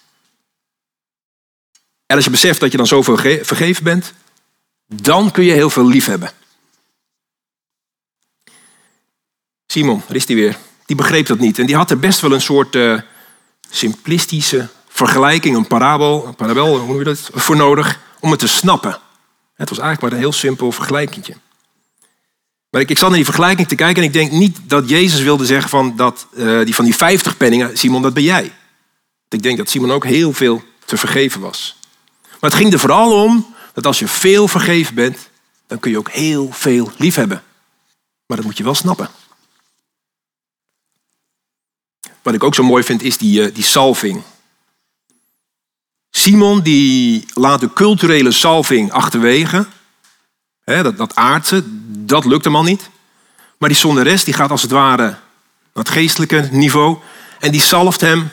En 2.07 2.16
als 2.16 2.25
je 2.25 2.31
beseft 2.31 2.61
dat 2.61 2.71
je 2.71 2.77
dan 2.77 2.87
zoveel 2.87 3.16
vergeven 3.42 3.85
bent, 3.85 4.12
dan 4.87 5.31
kun 5.31 5.44
je 5.44 5.53
heel 5.53 5.71
veel 5.71 5.87
lief 5.87 6.07
hebben. 6.07 6.33
Simon, 9.66 10.03
daar 10.07 10.16
is 10.16 10.27
hij 10.27 10.37
weer. 10.37 10.57
Die 10.87 10.97
begreep 10.97 11.27
dat 11.27 11.38
niet. 11.38 11.59
En 11.59 11.66
die 11.66 11.77
had 11.77 11.90
er 11.90 11.99
best 11.99 12.21
wel 12.21 12.33
een 12.33 12.40
soort 12.40 12.75
uh, 12.75 13.01
simplistische 13.71 14.68
vergelijking, 14.99 15.57
een 15.57 15.67
parabel, 15.67 16.27
een 16.27 16.35
parabel, 16.35 16.79
hoe 16.79 16.87
noem 16.87 16.99
je 16.99 17.05
dat, 17.05 17.31
voor 17.35 17.57
nodig 17.57 18.01
om 18.21 18.31
het 18.31 18.41
te 18.41 18.49
snappen. 18.49 18.99
Het 19.55 19.69
was 19.69 19.79
eigenlijk 19.79 20.01
maar 20.01 20.13
een 20.13 20.27
heel 20.27 20.33
simpel 20.33 20.73
vergelijkingje. 20.73 21.35
Maar 22.71 22.81
ik, 22.81 22.91
ik 22.91 22.99
zat 22.99 23.09
naar 23.09 23.17
die 23.17 23.25
vergelijking 23.25 23.69
te 23.69 23.75
kijken 23.75 24.03
en 24.03 24.09
ik 24.09 24.15
denk 24.15 24.33
niet 24.33 24.59
dat 24.63 24.89
Jezus 24.89 25.21
wilde 25.21 25.47
zeggen 25.47 25.71
van, 25.71 25.97
dat, 25.97 26.27
uh, 26.33 26.65
die, 26.65 26.75
van 26.75 26.85
die 26.85 26.95
50 26.95 27.37
penningen, 27.37 27.79
Simon, 27.79 28.03
dat 28.03 28.15
ben 28.15 28.23
jij. 28.23 28.53
Ik 29.29 29.43
denk 29.43 29.59
dat 29.59 29.69
Simon 29.69 29.93
ook 29.93 30.05
heel 30.05 30.33
veel 30.33 30.63
te 30.85 30.97
vergeven 30.97 31.41
was. 31.41 31.77
Maar 32.23 32.51
het 32.51 32.55
ging 32.55 32.73
er 32.73 32.79
vooral 32.79 33.25
om 33.25 33.55
dat 33.73 33.87
als 33.87 33.99
je 33.99 34.09
veel 34.09 34.49
vergeven 34.49 34.95
bent, 34.95 35.31
dan 35.67 35.79
kun 35.79 35.91
je 35.91 35.99
ook 35.99 36.11
heel 36.11 36.49
veel 36.53 36.93
lief 36.97 37.15
hebben. 37.15 37.43
Maar 38.27 38.37
dat 38.37 38.47
moet 38.47 38.57
je 38.57 38.65
wel 38.65 38.75
snappen. 38.75 39.09
Wat 42.23 42.35
ik 42.35 42.45
ook 42.45 42.55
zo 42.55 42.63
mooi 42.63 42.83
vind 42.85 43.03
is 43.03 43.19
die, 43.19 43.41
uh, 43.41 43.55
die 43.55 43.65
salving. 43.65 44.23
Simon 46.11 46.61
die 46.61 47.25
laat 47.35 47.61
de 47.61 47.73
culturele 47.73 48.33
salving 48.33 48.92
achterwege. 48.92 49.66
dat, 50.64 50.97
dat 50.97 51.14
aardse, 51.14 51.62
dat 51.88 52.25
lukt 52.25 52.44
hem 52.44 52.57
al 52.57 52.62
niet. 52.62 52.90
Maar 53.59 53.68
die 53.68 53.79
zonderes 53.79 54.25
die 54.25 54.35
gaat 54.35 54.51
als 54.51 54.62
het 54.62 54.71
ware 54.71 55.03
naar 55.03 55.85
het 55.85 55.88
geestelijke 55.88 56.49
niveau. 56.53 56.97
En 57.38 57.53
die 57.53 57.61
salft 57.61 58.01
hem 58.01 58.31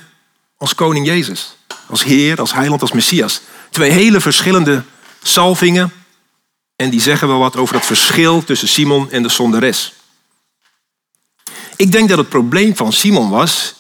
als 0.58 0.76
koning 0.76 1.06
Jezus. 1.06 1.56
Als 1.88 2.04
Heer, 2.04 2.40
als 2.40 2.54
Heiland, 2.54 2.82
als 2.82 2.92
Messias. 2.92 3.42
Twee 3.70 3.92
hele 3.92 4.22
verschillende 4.22 4.84
salvingen. 5.24 5.92
En 6.76 6.90
die 6.90 7.02
zeggen 7.02 7.28
wel 7.28 7.40
wat 7.40 7.56
over 7.56 7.76
het 7.76 7.86
verschil 7.86 8.44
tussen 8.44 8.68
Simon 8.68 9.12
en 9.12 9.24
de 9.24 9.30
zonderes. 9.30 9.94
Ik 11.76 11.92
denk 11.92 12.10
dat 12.10 12.18
het 12.18 12.30
probleem 12.30 12.76
van 12.76 12.94
Simon 12.94 13.30
was 13.30 13.76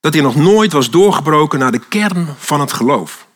dat 0.00 0.12
hij 0.12 0.22
nog 0.22 0.36
nooit 0.36 0.72
was 0.72 0.90
doorgebroken 0.90 1.58
naar 1.58 1.72
de 1.72 1.86
kern 1.88 2.34
van 2.38 2.60
het 2.60 2.72
geloof. 2.72 3.28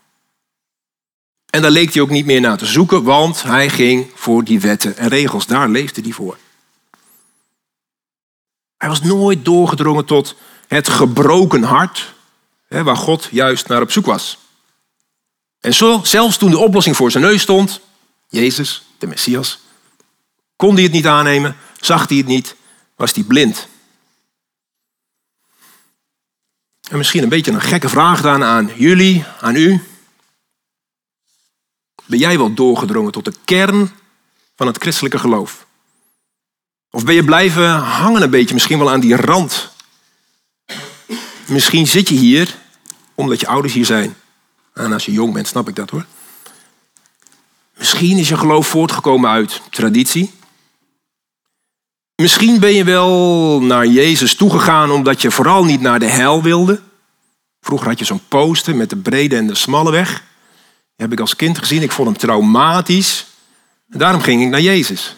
En 1.50 1.62
daar 1.62 1.70
leek 1.70 1.92
hij 1.92 2.02
ook 2.02 2.10
niet 2.10 2.26
meer 2.26 2.40
naar 2.40 2.58
te 2.58 2.66
zoeken, 2.66 3.02
want 3.02 3.42
hij 3.42 3.68
ging 3.68 4.10
voor 4.14 4.44
die 4.44 4.60
wetten 4.60 4.96
en 4.96 5.08
regels. 5.08 5.46
Daar 5.46 5.68
leefde 5.68 6.02
hij 6.02 6.12
voor. 6.12 6.36
Hij 8.76 8.88
was 8.88 9.02
nooit 9.02 9.44
doorgedrongen 9.44 10.04
tot 10.04 10.36
het 10.68 10.88
gebroken 10.88 11.62
hart, 11.62 12.14
waar 12.68 12.96
God 12.96 13.28
juist 13.30 13.68
naar 13.68 13.82
op 13.82 13.90
zoek 13.90 14.06
was. 14.06 14.38
En 15.60 15.74
zo, 15.74 16.00
zelfs 16.02 16.36
toen 16.36 16.50
de 16.50 16.58
oplossing 16.58 16.96
voor 16.96 17.10
zijn 17.10 17.24
neus 17.24 17.42
stond, 17.42 17.80
Jezus, 18.28 18.86
de 18.98 19.06
Messias, 19.06 19.58
kon 20.56 20.74
hij 20.74 20.82
het 20.82 20.92
niet 20.92 21.06
aannemen, 21.06 21.56
zag 21.80 22.08
hij 22.08 22.16
het 22.16 22.26
niet, 22.26 22.56
was 22.96 23.12
hij 23.12 23.24
blind. 23.24 23.68
En 26.90 26.96
misschien 26.96 27.22
een 27.22 27.28
beetje 27.28 27.52
een 27.52 27.60
gekke 27.60 27.88
vraag 27.88 28.22
dan 28.22 28.44
aan 28.44 28.70
jullie, 28.74 29.24
aan 29.40 29.56
u. 29.56 29.82
Ben 32.06 32.18
jij 32.18 32.38
wel 32.38 32.54
doorgedrongen 32.54 33.12
tot 33.12 33.24
de 33.24 33.34
kern 33.44 33.90
van 34.56 34.66
het 34.66 34.78
christelijke 34.78 35.18
geloof? 35.18 35.66
Of 36.90 37.04
ben 37.04 37.14
je 37.14 37.24
blijven 37.24 37.70
hangen 37.70 38.22
een 38.22 38.30
beetje, 38.30 38.54
misschien 38.54 38.78
wel 38.78 38.90
aan 38.90 39.00
die 39.00 39.16
rand? 39.16 39.72
Misschien 41.46 41.86
zit 41.86 42.08
je 42.08 42.14
hier 42.14 42.56
omdat 43.14 43.40
je 43.40 43.46
ouders 43.46 43.74
hier 43.74 43.84
zijn. 43.84 44.16
En 44.72 44.92
als 44.92 45.04
je 45.04 45.12
jong 45.12 45.32
bent, 45.32 45.46
snap 45.46 45.68
ik 45.68 45.76
dat 45.76 45.90
hoor. 45.90 46.06
Misschien 47.76 48.18
is 48.18 48.28
je 48.28 48.36
geloof 48.36 48.66
voortgekomen 48.66 49.30
uit 49.30 49.60
traditie. 49.70 50.32
Misschien 52.16 52.60
ben 52.60 52.74
je 52.74 52.84
wel 52.84 53.60
naar 53.62 53.86
Jezus 53.86 54.34
toegegaan 54.34 54.90
omdat 54.90 55.22
je 55.22 55.30
vooral 55.30 55.64
niet 55.64 55.80
naar 55.80 55.98
de 55.98 56.06
hel 56.06 56.42
wilde. 56.42 56.80
Vroeger 57.60 57.88
had 57.88 57.98
je 57.98 58.04
zo'n 58.04 58.28
poster 58.28 58.76
met 58.76 58.90
de 58.90 58.96
brede 58.96 59.36
en 59.36 59.46
de 59.46 59.54
smalle 59.54 59.90
weg. 59.90 60.22
Heb 60.96 61.12
ik 61.12 61.20
als 61.20 61.36
kind 61.36 61.58
gezien. 61.58 61.82
Ik 61.82 61.92
vond 61.92 62.08
hem 62.08 62.16
traumatisch. 62.16 63.26
En 63.90 63.98
daarom 63.98 64.20
ging 64.20 64.42
ik 64.42 64.48
naar 64.48 64.60
Jezus. 64.60 65.16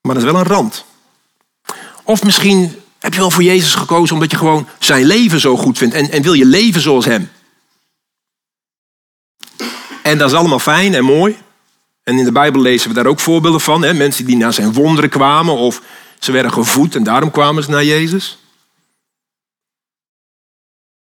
Maar 0.00 0.14
dat 0.14 0.24
is 0.24 0.30
wel 0.30 0.40
een 0.40 0.46
rand. 0.46 0.84
Of 2.04 2.22
misschien 2.22 2.82
heb 2.98 3.12
je 3.14 3.20
wel 3.20 3.30
voor 3.30 3.42
Jezus 3.42 3.74
gekozen 3.74 4.14
omdat 4.14 4.30
je 4.30 4.36
gewoon 4.36 4.68
zijn 4.78 5.04
leven 5.04 5.40
zo 5.40 5.56
goed 5.56 5.78
vindt 5.78 5.94
en, 5.94 6.10
en 6.10 6.22
wil 6.22 6.32
je 6.32 6.44
leven 6.44 6.80
zoals 6.80 7.04
hem. 7.04 7.30
En 10.02 10.18
dat 10.18 10.30
is 10.30 10.36
allemaal 10.36 10.58
fijn 10.58 10.94
en 10.94 11.04
mooi. 11.04 11.38
En 12.08 12.18
in 12.18 12.24
de 12.24 12.32
Bijbel 12.32 12.60
lezen 12.60 12.88
we 12.88 12.94
daar 12.94 13.06
ook 13.06 13.20
voorbeelden 13.20 13.60
van. 13.60 13.82
Hè? 13.82 13.94
Mensen 13.94 14.24
die 14.24 14.36
naar 14.36 14.52
zijn 14.52 14.72
wonderen 14.72 15.10
kwamen 15.10 15.54
of 15.54 15.82
ze 16.18 16.32
werden 16.32 16.52
gevoed 16.52 16.94
en 16.94 17.02
daarom 17.02 17.30
kwamen 17.30 17.62
ze 17.62 17.70
naar 17.70 17.84
Jezus. 17.84 18.38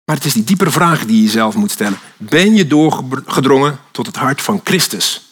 Maar 0.06 0.16
het 0.16 0.26
is 0.26 0.34
die 0.34 0.44
diepere 0.44 0.72
vraag 0.72 1.06
die 1.06 1.16
je 1.16 1.24
jezelf 1.24 1.56
moet 1.56 1.72
stellen. 1.72 2.00
Ben 2.18 2.56
je 2.56 2.68
doorgedrongen 2.68 3.80
tot 3.92 4.06
het 4.06 4.16
hart 4.16 4.42
van 4.42 4.62
Christus? 4.64 5.30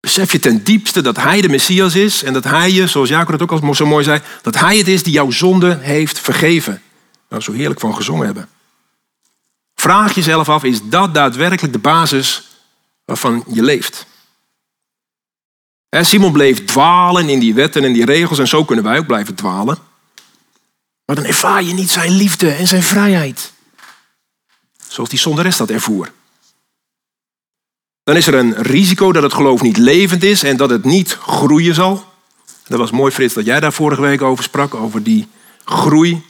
Besef 0.00 0.32
je 0.32 0.38
ten 0.38 0.64
diepste 0.64 1.00
dat 1.00 1.16
Hij 1.16 1.40
de 1.40 1.48
Messias 1.48 1.94
is 1.94 2.22
en 2.22 2.32
dat 2.32 2.44
Hij 2.44 2.70
je, 2.70 2.86
zoals 2.86 3.08
Jacob 3.08 3.32
het 3.32 3.42
ook 3.42 3.62
al 3.62 3.74
zo 3.74 3.86
mooi 3.86 4.04
zei, 4.04 4.20
dat 4.42 4.58
Hij 4.58 4.78
het 4.78 4.88
is 4.88 5.02
die 5.02 5.12
jouw 5.12 5.30
zonde 5.30 5.78
heeft 5.80 6.18
vergeven. 6.18 6.82
Nou, 7.28 7.42
zo 7.42 7.52
heerlijk 7.52 7.80
van 7.80 7.94
gezongen 7.94 8.26
hebben. 8.26 8.48
Vraag 9.74 10.14
jezelf 10.14 10.48
af, 10.48 10.64
is 10.64 10.80
dat 10.82 11.14
daadwerkelijk 11.14 11.72
de 11.72 11.78
basis 11.78 12.47
waarvan 13.08 13.44
je 13.52 13.62
leeft? 13.62 14.06
Simon 15.90 16.32
bleef 16.32 16.64
dwalen 16.64 17.28
in 17.28 17.38
die 17.38 17.54
wetten 17.54 17.84
en 17.84 17.92
die 17.92 18.04
regels 18.04 18.38
en 18.38 18.48
zo 18.48 18.64
kunnen 18.64 18.84
wij 18.84 18.98
ook 18.98 19.06
blijven 19.06 19.34
dwalen. 19.34 19.78
Maar 21.04 21.16
dan 21.16 21.24
ervaar 21.24 21.62
je 21.62 21.72
niet 21.72 21.90
zijn 21.90 22.10
liefde 22.10 22.50
en 22.50 22.66
zijn 22.66 22.82
vrijheid. 22.82 23.52
Zoals 24.88 25.08
die 25.08 25.18
zonderes 25.18 25.56
dat 25.56 25.70
ervoer. 25.70 26.12
Dan 28.02 28.16
is 28.16 28.26
er 28.26 28.34
een 28.34 28.54
risico 28.62 29.12
dat 29.12 29.22
het 29.22 29.32
geloof 29.32 29.62
niet 29.62 29.76
levend 29.76 30.22
is 30.22 30.42
en 30.42 30.56
dat 30.56 30.70
het 30.70 30.84
niet 30.84 31.12
groeien 31.12 31.74
zal. 31.74 32.12
Dat 32.66 32.78
was 32.78 32.90
mooi, 32.90 33.12
Frits, 33.12 33.34
dat 33.34 33.44
jij 33.44 33.60
daar 33.60 33.72
vorige 33.72 34.00
week 34.00 34.22
over 34.22 34.44
sprak, 34.44 34.74
over 34.74 35.02
die 35.02 35.28
groei. 35.64 36.22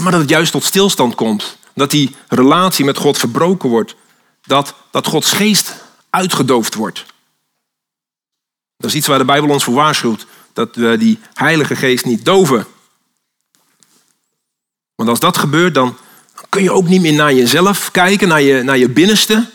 Maar 0.00 0.12
dat 0.12 0.20
het 0.20 0.30
juist 0.30 0.52
tot 0.52 0.64
stilstand 0.64 1.14
komt. 1.14 1.58
Dat 1.74 1.90
die 1.90 2.14
relatie 2.28 2.84
met 2.84 2.96
God 2.96 3.18
verbroken 3.18 3.68
wordt. 3.68 3.94
Dat, 4.42 4.74
dat 4.90 5.06
Gods 5.06 5.32
geest 5.32 5.74
uitgedoofd 6.10 6.74
wordt. 6.74 7.04
Dat 8.76 8.90
is 8.90 8.96
iets 8.96 9.06
waar 9.06 9.18
de 9.18 9.24
Bijbel 9.24 9.50
ons 9.50 9.64
voor 9.64 9.74
waarschuwt. 9.74 10.26
Dat 10.52 10.76
we 10.76 10.96
die 10.98 11.18
Heilige 11.34 11.76
Geest 11.76 12.04
niet 12.04 12.24
doven. 12.24 12.66
Want 14.94 15.08
als 15.08 15.20
dat 15.20 15.36
gebeurt, 15.36 15.74
dan 15.74 15.96
kun 16.48 16.62
je 16.62 16.72
ook 16.72 16.88
niet 16.88 17.00
meer 17.00 17.12
naar 17.12 17.34
jezelf 17.34 17.90
kijken, 17.90 18.28
naar 18.28 18.42
je, 18.42 18.62
naar 18.62 18.78
je 18.78 18.88
binnenste. 18.88 19.50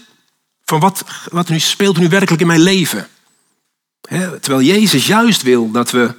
Van 0.65 0.80
wat, 0.80 1.04
wat 1.32 1.50
nu 1.50 1.60
speelt 1.60 1.97
nu 1.97 2.10
werkelijk 2.10 2.41
in 2.41 2.47
mijn 2.47 2.62
leven? 2.62 3.08
terwijl 4.41 4.62
Jezus 4.62 5.08
juist 5.08 5.41
wil 5.41 5.71
dat 5.71 5.91
we 5.91 6.15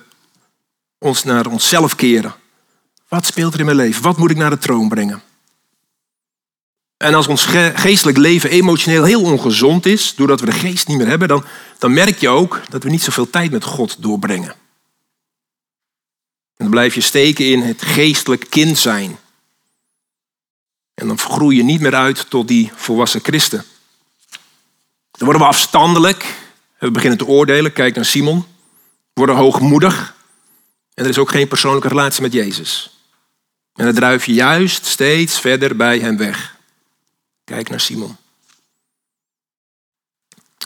ons 0.98 1.24
naar 1.24 1.46
onszelf 1.46 1.94
keren. 1.94 2.34
Wat 3.08 3.26
speelt 3.26 3.54
er 3.54 3.60
in 3.60 3.64
mijn 3.64 3.76
leven? 3.76 4.02
Wat 4.02 4.16
moet 4.16 4.30
ik 4.30 4.36
naar 4.36 4.50
de 4.50 4.58
troon 4.58 4.88
brengen? 4.88 5.22
En 6.98 7.14
als 7.14 7.26
ons 7.26 7.44
geestelijk 7.74 8.18
leven 8.18 8.50
emotioneel 8.50 9.04
heel 9.04 9.22
ongezond 9.22 9.86
is, 9.86 10.14
doordat 10.14 10.40
we 10.40 10.46
de 10.46 10.52
geest 10.52 10.88
niet 10.88 10.98
meer 10.98 11.06
hebben, 11.06 11.28
dan, 11.28 11.44
dan 11.78 11.92
merk 11.92 12.18
je 12.18 12.28
ook 12.28 12.60
dat 12.68 12.82
we 12.82 12.90
niet 12.90 13.02
zoveel 13.02 13.30
tijd 13.30 13.50
met 13.50 13.64
God 13.64 14.02
doorbrengen. 14.02 14.50
En 16.56 16.64
dan 16.64 16.70
blijf 16.70 16.94
je 16.94 17.00
steken 17.00 17.46
in 17.46 17.60
het 17.60 17.82
geestelijk 17.82 18.46
kind 18.50 18.78
zijn. 18.78 19.18
En 20.94 21.06
dan 21.06 21.18
groei 21.18 21.56
je 21.56 21.62
niet 21.62 21.80
meer 21.80 21.94
uit 21.94 22.30
tot 22.30 22.48
die 22.48 22.70
volwassen 22.74 23.20
christen. 23.20 23.64
Dan 25.10 25.26
worden 25.26 25.42
we 25.42 25.48
afstandelijk. 25.48 26.34
We 26.78 26.90
beginnen 26.90 27.18
te 27.18 27.26
oordelen. 27.26 27.72
Kijk 27.72 27.94
naar 27.94 28.04
Simon. 28.04 28.44
Worden 29.12 29.36
hoogmoedig. 29.36 30.14
En 30.94 31.04
er 31.04 31.10
is 31.10 31.18
ook 31.18 31.30
geen 31.30 31.48
persoonlijke 31.48 31.88
relatie 31.88 32.22
met 32.22 32.32
Jezus. 32.32 32.90
En 33.74 33.84
dan 33.84 33.94
druif 33.94 34.26
je 34.26 34.32
juist 34.32 34.86
steeds 34.86 35.40
verder 35.40 35.76
bij 35.76 35.98
hem 35.98 36.16
weg. 36.16 36.57
Kijk 37.48 37.70
naar 37.70 37.80
Simon. 37.80 38.16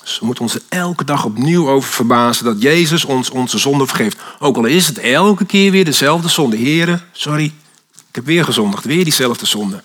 Dus 0.03 0.19
we 0.19 0.27
moeten 0.27 0.45
ons 0.45 0.55
er 0.55 0.63
elke 0.69 1.05
dag 1.05 1.25
opnieuw 1.25 1.69
over 1.69 1.93
verbazen 1.93 2.45
dat 2.45 2.63
Jezus 2.63 3.05
ons 3.05 3.31
onze 3.31 3.59
zonde 3.59 3.87
vergeeft. 3.87 4.19
Ook 4.39 4.57
al 4.57 4.65
is 4.65 4.87
het 4.87 4.99
elke 4.99 5.45
keer 5.45 5.71
weer 5.71 5.85
dezelfde 5.85 6.29
zonde. 6.29 6.57
Heren, 6.57 7.03
sorry, 7.13 7.45
ik 8.09 8.15
heb 8.15 8.25
weer 8.25 8.45
gezondigd, 8.45 8.85
weer 8.85 9.05
diezelfde 9.05 9.47
zonde. 9.47 9.83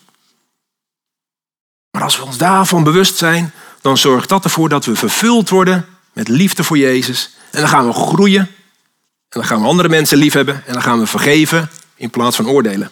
Maar 1.92 2.04
als 2.04 2.18
we 2.18 2.26
ons 2.26 2.38
daarvan 2.38 2.84
bewust 2.84 3.18
zijn, 3.18 3.54
dan 3.82 3.98
zorgt 3.98 4.30
dat 4.30 4.44
ervoor 4.44 4.70
dat 4.70 4.86
we 4.86 4.96
vervuld 4.96 5.50
worden 5.50 5.86
met 6.14 6.28
liefde 6.28 6.64
voor 6.64 6.78
Jezus. 6.78 7.36
En 7.52 7.60
dan 7.60 7.70
gaan 7.70 7.88
we 7.88 7.94
groeien. 7.94 8.42
En 8.42 9.40
dan 9.40 9.46
gaan 9.46 9.62
we 9.62 9.68
andere 9.68 9.90
mensen 9.90 10.18
liefhebben. 10.18 10.66
En 10.66 10.74
dan 10.74 10.82
gaan 10.82 11.00
we 11.00 11.08
vergeven 11.08 11.70
in 11.96 12.10
plaats 12.10 12.36
van 12.36 12.48
oordelen. 12.48 12.92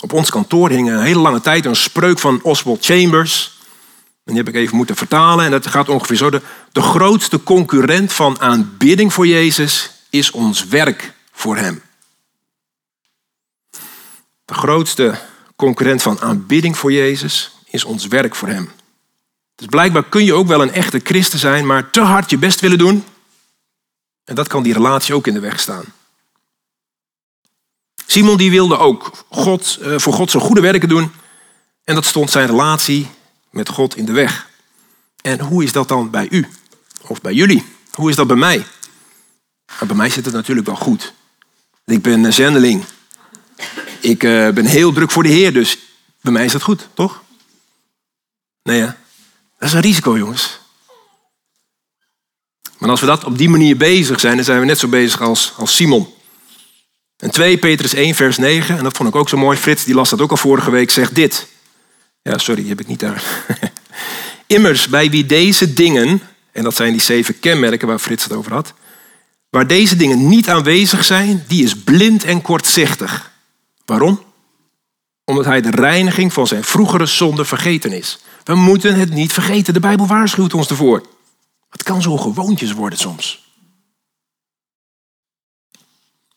Op 0.00 0.12
ons 0.12 0.30
kantoor 0.30 0.70
hing 0.70 0.90
een 0.90 1.02
hele 1.02 1.20
lange 1.20 1.40
tijd 1.40 1.64
een 1.64 1.76
spreuk 1.76 2.18
van 2.18 2.40
Oswald 2.42 2.84
Chambers. 2.84 3.58
Die 4.24 4.36
heb 4.36 4.48
ik 4.48 4.54
even 4.54 4.76
moeten 4.76 4.96
vertalen. 4.96 5.44
En 5.44 5.50
dat 5.50 5.66
gaat 5.66 5.88
ongeveer 5.88 6.16
zo. 6.16 6.30
De, 6.30 6.42
de 6.72 6.82
grootste 6.82 7.42
concurrent 7.42 8.12
van 8.12 8.40
aanbidding 8.40 9.12
voor 9.12 9.26
Jezus 9.26 9.90
is 10.10 10.30
ons 10.30 10.64
werk 10.66 11.12
voor 11.32 11.56
Hem. 11.56 11.82
De 14.44 14.54
grootste 14.54 15.18
concurrent 15.56 16.02
van 16.02 16.20
aanbidding 16.20 16.78
voor 16.78 16.92
Jezus 16.92 17.50
is 17.64 17.84
ons 17.84 18.06
werk 18.06 18.34
voor 18.34 18.48
Hem. 18.48 18.70
Dus 19.54 19.66
blijkbaar 19.66 20.04
kun 20.04 20.24
je 20.24 20.34
ook 20.34 20.46
wel 20.46 20.62
een 20.62 20.72
echte 20.72 21.00
christen 21.02 21.38
zijn, 21.38 21.66
maar 21.66 21.90
te 21.90 22.00
hard 22.00 22.30
je 22.30 22.38
best 22.38 22.60
willen 22.60 22.78
doen. 22.78 23.04
En 24.24 24.34
dat 24.34 24.48
kan 24.48 24.62
die 24.62 24.72
relatie 24.72 25.14
ook 25.14 25.26
in 25.26 25.34
de 25.34 25.40
weg 25.40 25.60
staan. 25.60 25.84
Simon 28.10 28.36
die 28.36 28.50
wilde 28.50 28.78
ook 28.78 29.12
God, 29.28 29.78
eh, 29.82 29.98
voor 29.98 30.12
God 30.12 30.30
zijn 30.30 30.42
goede 30.42 30.60
werken 30.60 30.88
doen. 30.88 31.12
En 31.84 31.94
dat 31.94 32.04
stond 32.04 32.30
zijn 32.30 32.46
relatie 32.46 33.08
met 33.50 33.68
God 33.68 33.96
in 33.96 34.04
de 34.04 34.12
weg. 34.12 34.48
En 35.22 35.40
hoe 35.40 35.64
is 35.64 35.72
dat 35.72 35.88
dan 35.88 36.10
bij 36.10 36.28
u? 36.30 36.48
Of 37.06 37.20
bij 37.20 37.32
jullie? 37.32 37.64
Hoe 37.92 38.10
is 38.10 38.16
dat 38.16 38.26
bij 38.26 38.36
mij? 38.36 38.66
Nou, 39.66 39.86
bij 39.86 39.96
mij 39.96 40.08
zit 40.08 40.24
het 40.24 40.34
natuurlijk 40.34 40.66
wel 40.66 40.76
goed. 40.76 41.12
Ik 41.84 42.02
ben 42.02 42.24
een 42.24 42.32
zendeling. 42.32 42.84
Ik 44.00 44.22
uh, 44.22 44.50
ben 44.50 44.66
heel 44.66 44.92
druk 44.92 45.10
voor 45.10 45.22
de 45.22 45.28
Heer, 45.28 45.52
dus 45.52 45.78
bij 46.20 46.32
mij 46.32 46.44
is 46.44 46.52
dat 46.52 46.62
goed, 46.62 46.88
toch? 46.94 47.22
Nee, 48.62 48.78
ja. 48.78 48.96
Dat 49.58 49.68
is 49.68 49.74
een 49.74 49.80
risico, 49.80 50.18
jongens. 50.18 50.58
Maar 52.78 52.90
als 52.90 53.00
we 53.00 53.06
dat 53.06 53.24
op 53.24 53.38
die 53.38 53.48
manier 53.48 53.76
bezig 53.76 54.20
zijn, 54.20 54.36
dan 54.36 54.44
zijn 54.44 54.60
we 54.60 54.66
net 54.66 54.78
zo 54.78 54.88
bezig 54.88 55.20
als, 55.20 55.52
als 55.56 55.76
Simon. 55.76 56.18
En 57.20 57.30
2 57.30 57.58
Petrus 57.58 57.94
1, 57.94 58.14
vers 58.14 58.38
9, 58.38 58.76
en 58.76 58.84
dat 58.84 58.96
vond 58.96 59.08
ik 59.08 59.16
ook 59.16 59.28
zo 59.28 59.36
mooi. 59.36 59.56
Frits, 59.56 59.84
die 59.84 59.94
las 59.94 60.10
dat 60.10 60.20
ook 60.20 60.30
al 60.30 60.36
vorige 60.36 60.70
week, 60.70 60.90
zegt 60.90 61.14
dit. 61.14 61.46
Ja, 62.22 62.38
sorry, 62.38 62.68
heb 62.68 62.80
ik 62.80 62.86
niet 62.86 63.00
daar. 63.00 63.24
Immers, 64.46 64.88
bij 64.88 65.10
wie 65.10 65.26
deze 65.26 65.72
dingen, 65.72 66.22
en 66.52 66.62
dat 66.62 66.76
zijn 66.76 66.92
die 66.92 67.00
zeven 67.00 67.40
kenmerken 67.40 67.88
waar 67.88 67.98
Frits 67.98 68.24
het 68.24 68.32
over 68.32 68.52
had, 68.52 68.74
waar 69.50 69.66
deze 69.66 69.96
dingen 69.96 70.28
niet 70.28 70.48
aanwezig 70.48 71.04
zijn, 71.04 71.44
die 71.48 71.64
is 71.64 71.76
blind 71.76 72.24
en 72.24 72.42
kortzichtig. 72.42 73.30
Waarom? 73.84 74.22
Omdat 75.24 75.44
hij 75.44 75.60
de 75.60 75.70
reiniging 75.70 76.32
van 76.32 76.46
zijn 76.46 76.64
vroegere 76.64 77.06
zonde 77.06 77.44
vergeten 77.44 77.92
is. 77.92 78.18
We 78.44 78.54
moeten 78.54 78.94
het 78.94 79.12
niet 79.12 79.32
vergeten. 79.32 79.74
De 79.74 79.80
Bijbel 79.80 80.06
waarschuwt 80.06 80.54
ons 80.54 80.68
ervoor. 80.68 81.02
Het 81.70 81.82
kan 81.82 82.02
zo 82.02 82.16
gewoontjes 82.16 82.72
worden 82.72 82.98
soms. 82.98 83.49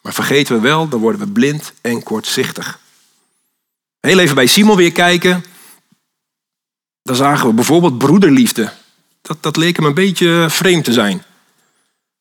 Maar 0.03 0.13
vergeten 0.13 0.55
we 0.55 0.61
wel, 0.61 0.87
dan 0.87 0.99
worden 0.99 1.19
we 1.19 1.31
blind 1.31 1.73
en 1.81 2.03
kortzichtig. 2.03 2.79
Heel 3.99 4.19
even 4.19 4.35
bij 4.35 4.47
Simon 4.47 4.75
weer 4.75 4.91
kijken. 4.91 5.45
Dan 7.03 7.15
zagen 7.15 7.47
we 7.47 7.53
bijvoorbeeld 7.53 7.97
broederliefde. 7.97 8.73
Dat, 9.21 9.43
dat 9.43 9.57
leek 9.57 9.75
hem 9.75 9.85
een 9.85 9.93
beetje 9.93 10.45
vreemd 10.49 10.83
te 10.83 10.93
zijn. 10.93 11.23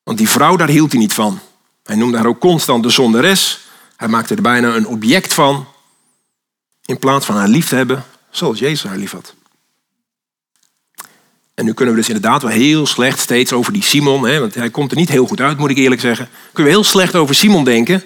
Want 0.03 0.18
die 0.18 0.29
vrouw, 0.29 0.57
daar 0.57 0.68
hield 0.68 0.92
hij 0.92 1.01
niet 1.01 1.12
van. 1.12 1.40
Hij 1.83 1.97
noemde 1.97 2.16
haar 2.16 2.27
ook 2.27 2.40
constant 2.40 2.83
de 2.83 2.90
zonderes. 2.90 3.61
Hij 3.97 4.09
maakte 4.09 4.35
er 4.35 4.42
bijna 4.42 4.75
een 4.75 4.87
object 4.87 5.35
van. 5.35 5.66
In 6.85 6.99
plaats 6.99 7.27
van 7.27 7.37
haar 7.37 7.49
lief 7.49 7.68
te 7.68 7.77
hebben, 7.77 8.05
zoals 8.31 8.59
Jezus 8.59 8.90
haar 8.90 8.99
lief 8.99 9.12
had. 9.12 9.35
En 11.55 11.65
nu 11.65 11.73
kunnen 11.73 11.95
we 11.95 12.01
dus 12.01 12.11
inderdaad 12.11 12.43
wel 12.43 12.51
heel 12.51 12.87
slecht 12.87 13.19
steeds 13.19 13.53
over 13.53 13.73
die 13.73 13.83
Simon, 13.83 14.27
hè, 14.27 14.41
want 14.41 14.55
hij 14.55 14.71
komt 14.71 14.91
er 14.91 14.97
niet 14.97 15.09
heel 15.09 15.27
goed 15.27 15.41
uit, 15.41 15.59
moet 15.59 15.71
ik 15.71 15.77
eerlijk 15.77 16.01
zeggen. 16.01 16.29
Kunnen 16.53 16.73
we 16.73 16.79
heel 16.79 16.88
slecht 16.88 17.15
over 17.15 17.35
Simon 17.35 17.65
denken. 17.65 18.03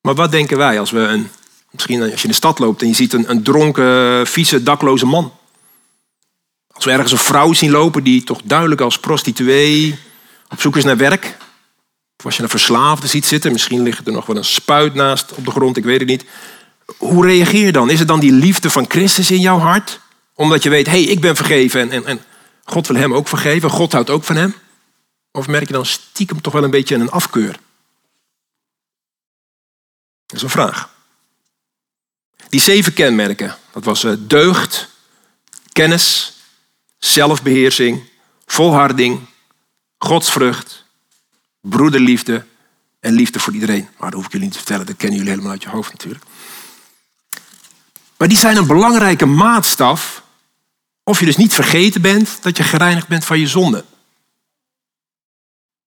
Maar 0.00 0.14
wat 0.14 0.30
denken 0.30 0.56
wij 0.56 0.80
als 0.80 0.90
we 0.90 0.98
een, 0.98 1.28
misschien 1.70 2.02
als 2.02 2.10
je 2.10 2.22
in 2.22 2.28
de 2.28 2.34
stad 2.34 2.58
loopt 2.58 2.82
en 2.82 2.88
je 2.88 2.94
ziet 2.94 3.12
een, 3.12 3.30
een 3.30 3.42
dronken, 3.42 4.26
vieze, 4.26 4.62
dakloze 4.62 5.06
man? 5.06 5.32
Als 6.72 6.84
we 6.84 6.90
ergens 6.90 7.12
een 7.12 7.18
vrouw 7.18 7.52
zien 7.52 7.70
lopen 7.70 8.04
die 8.04 8.24
toch 8.24 8.40
duidelijk 8.44 8.80
als 8.80 8.98
prostituee 8.98 9.98
op 10.48 10.60
zoek 10.60 10.76
is 10.76 10.84
naar 10.84 10.96
werk. 10.96 11.36
Of 12.16 12.24
als 12.24 12.36
je 12.36 12.42
een 12.42 12.48
verslaafde 12.48 13.06
ziet 13.06 13.26
zitten, 13.26 13.52
misschien 13.52 13.82
ligt 13.82 14.06
er 14.06 14.12
nog 14.12 14.26
wel 14.26 14.36
een 14.36 14.44
spuit 14.44 14.94
naast 14.94 15.32
op 15.34 15.44
de 15.44 15.50
grond, 15.50 15.76
ik 15.76 15.84
weet 15.84 16.00
het 16.00 16.08
niet. 16.08 16.24
Hoe 16.96 17.26
reageer 17.26 17.64
je 17.64 17.72
dan? 17.72 17.90
Is 17.90 17.98
het 17.98 18.08
dan 18.08 18.20
die 18.20 18.32
liefde 18.32 18.70
van 18.70 18.84
Christus 18.88 19.30
in 19.30 19.40
jouw 19.40 19.58
hart? 19.58 20.00
Omdat 20.34 20.62
je 20.62 20.70
weet, 20.70 20.86
hé, 20.86 20.92
hey, 20.92 21.02
ik 21.02 21.20
ben 21.20 21.36
vergeven 21.36 21.80
en, 21.80 21.90
en, 21.90 22.06
en 22.06 22.24
God 22.64 22.86
wil 22.86 22.96
hem 22.96 23.14
ook 23.14 23.28
vergeven. 23.28 23.70
God 23.70 23.92
houdt 23.92 24.10
ook 24.10 24.24
van 24.24 24.36
hem. 24.36 24.54
Of 25.30 25.46
merk 25.46 25.66
je 25.66 25.72
dan 25.72 25.86
stiekem 25.86 26.40
toch 26.40 26.52
wel 26.52 26.64
een 26.64 26.70
beetje 26.70 26.94
een 26.94 27.10
afkeur? 27.10 27.58
Dat 30.26 30.36
is 30.36 30.42
een 30.42 30.50
vraag. 30.50 30.92
Die 32.48 32.60
zeven 32.60 32.92
kenmerken, 32.92 33.56
dat 33.72 33.84
was 33.84 34.04
eh, 34.04 34.12
deugd, 34.18 34.88
kennis, 35.72 36.36
zelfbeheersing, 36.98 38.02
volharding, 38.46 39.20
godsvrucht, 39.98 40.84
broederliefde 41.60 42.46
en 43.00 43.12
liefde 43.12 43.40
voor 43.40 43.52
iedereen. 43.52 43.88
Maar 43.98 44.10
dat 44.10 44.12
hoef 44.14 44.24
ik 44.24 44.32
jullie 44.32 44.46
niet 44.46 44.56
te 44.56 44.62
vertellen, 44.62 44.86
dat 44.86 44.96
kennen 44.96 45.16
jullie 45.16 45.32
helemaal 45.32 45.52
uit 45.52 45.62
je 45.62 45.68
hoofd 45.68 45.92
natuurlijk. 45.92 46.24
Maar 48.16 48.28
die 48.28 48.38
zijn 48.38 48.56
een 48.56 48.66
belangrijke 48.66 49.26
maatstaf 49.26 50.23
of 51.04 51.18
je 51.18 51.24
dus 51.24 51.36
niet 51.36 51.54
vergeten 51.54 52.00
bent 52.00 52.42
dat 52.42 52.56
je 52.56 52.62
gereinigd 52.62 53.08
bent 53.08 53.24
van 53.24 53.38
je 53.38 53.46
zonde. 53.46 53.84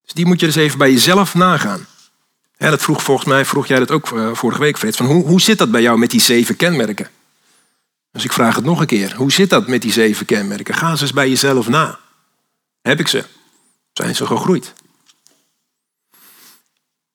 Dus 0.03 0.13
die 0.13 0.25
moet 0.25 0.39
je 0.39 0.45
dus 0.45 0.55
even 0.55 0.77
bij 0.77 0.91
jezelf 0.91 1.33
nagaan. 1.33 1.87
Ja, 2.57 2.69
dat 2.69 2.81
vroeg 2.81 3.03
volgens 3.03 3.27
mij, 3.27 3.45
vroeg 3.45 3.67
jij 3.67 3.79
dat 3.79 3.91
ook 3.91 4.11
eh, 4.11 4.33
vorige 4.33 4.59
week, 4.59 4.77
Frits. 4.77 4.97
Van 4.97 5.05
hoe, 5.05 5.25
hoe 5.25 5.41
zit 5.41 5.57
dat 5.57 5.71
bij 5.71 5.81
jou 5.81 5.97
met 5.97 6.11
die 6.11 6.21
zeven 6.21 6.55
kenmerken? 6.55 7.09
Dus 8.11 8.23
ik 8.23 8.33
vraag 8.33 8.55
het 8.55 8.65
nog 8.65 8.79
een 8.79 8.85
keer. 8.85 9.15
Hoe 9.15 9.31
zit 9.31 9.49
dat 9.49 9.67
met 9.67 9.81
die 9.81 9.91
zeven 9.91 10.25
kenmerken? 10.25 10.75
Ga 10.75 10.95
ze 10.95 11.01
eens 11.01 11.13
bij 11.13 11.29
jezelf 11.29 11.67
na. 11.67 11.99
Heb 12.81 12.99
ik 12.99 13.07
ze? 13.07 13.25
Zijn 13.93 14.15
ze 14.15 14.25
gegroeid? 14.25 14.73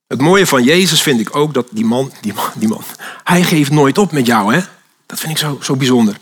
Het 0.07 0.21
mooie 0.21 0.47
van 0.47 0.63
Jezus 0.63 1.03
vind 1.03 1.21
ik 1.21 1.37
ook 1.37 1.55
dat 1.55 1.67
die 1.71 1.85
man, 1.85 2.13
die 2.21 2.35
man, 2.35 2.51
die 2.55 2.69
man, 2.69 2.85
hij 3.25 3.43
geeft 3.43 3.71
nooit 3.71 3.99
op 3.99 4.13
met 4.13 4.27
jou. 4.27 4.55
Hè? 4.55 4.61
Dat 5.07 5.21
vind 5.21 5.33
ik 5.33 5.39
zo, 5.39 5.59
zo 5.63 5.77
bijzonder. 5.77 6.17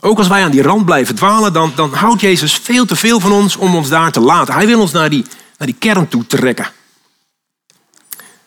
Ook 0.00 0.18
als 0.18 0.28
wij 0.28 0.44
aan 0.44 0.50
die 0.50 0.62
rand 0.62 0.84
blijven 0.84 1.14
dwalen, 1.14 1.52
dan, 1.52 1.72
dan 1.74 1.94
houdt 1.94 2.20
Jezus 2.20 2.54
veel 2.54 2.86
te 2.86 2.96
veel 2.96 3.20
van 3.20 3.32
ons 3.32 3.56
om 3.56 3.74
ons 3.74 3.88
daar 3.88 4.12
te 4.12 4.20
laten. 4.20 4.54
Hij 4.54 4.66
wil 4.66 4.80
ons 4.80 4.92
naar 4.92 5.10
die, 5.10 5.24
naar 5.58 5.68
die 5.68 5.76
kern 5.78 6.08
toe 6.08 6.26
trekken. 6.26 6.70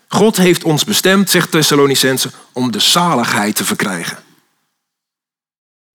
God 0.07 0.37
heeft 0.37 0.63
ons 0.63 0.83
bestemd, 0.83 1.29
zegt 1.29 1.51
Thessalonicense, 1.51 2.31
om 2.51 2.71
de 2.71 2.79
zaligheid 2.79 3.55
te 3.55 3.65
verkrijgen. 3.65 4.17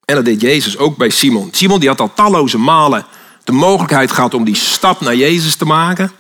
En 0.05 0.15
dat 0.15 0.25
deed 0.25 0.41
Jezus 0.41 0.79
ook 0.79 0.97
bij 0.97 1.11
Simon. 1.11 1.49
Simon 1.53 1.81
die 1.81 1.89
had 1.89 2.01
al 2.01 2.15
talloze 2.15 2.59
malen 2.59 3.07
de 3.45 3.53
mogelijkheid 3.53 4.13
gehad 4.13 4.35
om 4.35 4.45
die 4.45 4.55
stap 4.55 5.01
naar 5.01 5.17
Jezus 5.17 5.55
te 5.55 5.65
maken. 5.65 6.13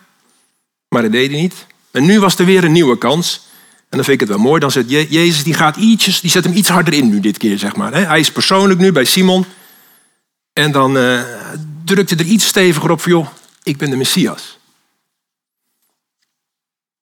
Maar 0.88 1.02
dat 1.02 1.12
deed 1.12 1.30
hij 1.30 1.40
niet. 1.40 1.66
En 1.90 2.04
nu 2.04 2.20
was 2.20 2.38
er 2.38 2.44
weer 2.44 2.64
een 2.64 2.72
nieuwe 2.72 2.98
kans. 2.98 3.47
En 3.88 3.96
dan 3.96 4.04
vind 4.04 4.20
ik 4.20 4.28
het 4.28 4.36
wel 4.36 4.46
mooi. 4.46 4.60
Dan 4.60 4.70
zet 4.70 4.90
Jezus, 4.90 5.42
die 5.42 5.54
gaat 5.54 5.76
ietsjes, 5.76 6.20
die 6.20 6.30
zet 6.30 6.44
hem 6.44 6.52
iets 6.52 6.68
harder 6.68 6.94
in 6.94 7.08
nu 7.08 7.20
dit 7.20 7.38
keer, 7.38 7.58
zeg 7.58 7.76
maar. 7.76 7.92
Hij 7.92 8.20
is 8.20 8.32
persoonlijk 8.32 8.80
nu 8.80 8.92
bij 8.92 9.04
Simon. 9.04 9.44
En 10.52 10.72
dan 10.72 10.96
uh, 10.96 11.22
drukt 11.84 12.10
hij 12.10 12.18
er 12.18 12.24
iets 12.24 12.46
steviger 12.46 12.90
op 12.90 13.00
van, 13.00 13.12
joh, 13.12 13.26
ik 13.62 13.76
ben 13.76 13.90
de 13.90 13.96
Messias. 13.96 14.58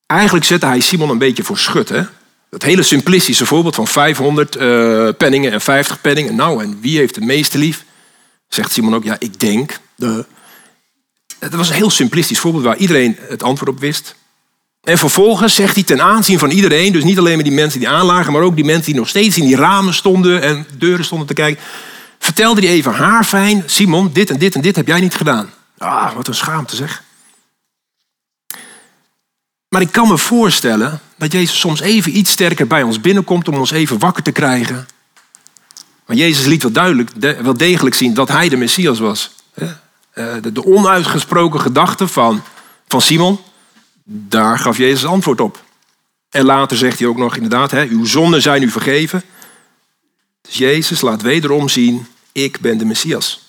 Eigenlijk 0.07 0.44
zette 0.44 0.66
hij 0.66 0.81
Simon 0.81 1.11
een 1.11 1.18
beetje 1.18 1.44
voor 1.44 1.59
schut, 1.59 1.88
hè. 1.88 2.03
Dat 2.51 2.62
hele 2.62 2.83
simplistische 2.83 3.46
voorbeeld 3.46 3.75
van 3.75 3.87
500 3.87 4.57
uh, 4.57 5.09
eh, 5.09 5.16
penningen 5.16 5.53
en 5.53 5.61
50 5.61 6.01
penningen. 6.01 6.35
Nou, 6.35 6.62
en 6.62 6.81
wie 6.81 6.99
heeft 6.99 7.14
het 7.14 7.25
meeste 7.25 7.59
lief? 7.59 7.85
Zegt 8.49 8.72
Simon 8.72 8.94
ook, 8.94 9.05
ja, 9.05 9.16
ik 9.18 9.40
denk. 9.40 9.81
De... 9.94 10.25
Het 11.38 11.55
was 11.55 11.68
een 11.68 11.75
heel 11.75 11.90
simplistisch 11.90 12.38
voorbeeld 12.38 12.64
waar 12.64 12.77
iedereen 12.77 13.16
het 13.20 13.42
antwoord 13.42 13.70
op 13.70 13.81
wist. 13.81 14.15
En 14.87 14.99
vervolgens 14.99 15.55
zegt 15.55 15.75
hij 15.75 15.85
ten 15.85 16.03
aanzien 16.03 16.38
van 16.38 16.51
iedereen, 16.51 16.92
dus 16.92 17.05
niet 17.05 17.18
alleen 17.18 17.35
maar 17.35 17.44
die 17.44 17.53
mensen 17.53 17.79
die 17.79 17.88
aanlagen, 17.88 18.33
maar 18.33 18.42
ook 18.42 18.55
die 18.55 18.64
mensen 18.64 18.85
die 18.85 18.94
nog 18.94 19.09
steeds 19.09 19.37
in 19.37 19.46
die 19.46 19.57
ramen 19.57 19.94
stonden 19.94 20.42
en 20.42 20.66
deuren 20.79 21.05
stonden 21.05 21.27
te 21.27 21.35
kijken, 21.35 21.62
vertelde 22.18 22.61
hij 22.61 22.70
even 22.70 22.92
haarfijn, 22.92 23.62
Simon, 23.66 24.11
dit 24.12 24.31
en 24.31 24.38
dit 24.38 24.55
en 24.55 24.61
dit 24.61 24.77
heb 24.77 24.87
jij 24.87 25.01
niet 25.01 25.14
gedaan. 25.14 25.51
Ah, 25.79 26.14
wat 26.14 26.29
een 26.29 26.35
schaamte 26.35 26.77
zeg. 26.77 27.03
Maar 29.68 29.81
ik 29.81 29.92
kan 29.92 30.09
me 30.09 30.18
voorstellen 30.18 31.01
dat 31.16 31.33
Jezus 31.33 31.59
soms 31.59 31.81
even 31.81 32.16
iets 32.16 32.31
sterker 32.31 32.66
bij 32.66 32.83
ons 32.83 33.01
binnenkomt 33.01 33.49
om 33.49 33.55
ons 33.55 33.70
even 33.70 33.99
wakker 33.99 34.22
te 34.22 34.33
krijgen. 34.33 34.88
Maar 36.07 36.16
Jezus 36.16 36.46
liet 36.46 36.62
wel 36.62 36.72
duidelijk, 36.72 37.11
wel 37.42 37.57
degelijk 37.57 37.94
zien 37.94 38.14
dat 38.14 38.29
hij 38.29 38.49
de 38.49 38.57
Messias 38.57 38.99
was. 38.99 39.31
Eh, 39.55 40.35
de 40.53 40.64
onuitgesproken 40.64 41.61
gedachte 41.61 42.09
van, 42.09 42.42
van 42.88 43.01
Simon, 43.01 43.40
daar 44.09 44.59
gaf 44.59 44.77
Jezus 44.77 45.05
antwoord 45.05 45.40
op. 45.40 45.64
En 46.31 46.45
later 46.45 46.77
zegt 46.77 46.99
hij 46.99 47.09
ook 47.09 47.16
nog 47.16 47.35
inderdaad, 47.35 47.71
hè, 47.71 47.85
uw 47.85 48.05
zonden 48.05 48.42
zijn 48.42 48.62
u 48.62 48.71
vergeven. 48.71 49.23
Dus 50.40 50.57
Jezus 50.57 51.01
laat 51.01 51.23
wederom 51.23 51.69
zien, 51.69 52.07
ik 52.33 52.61
ben 52.61 52.79
de 52.79 52.85
Messias. 52.85 53.45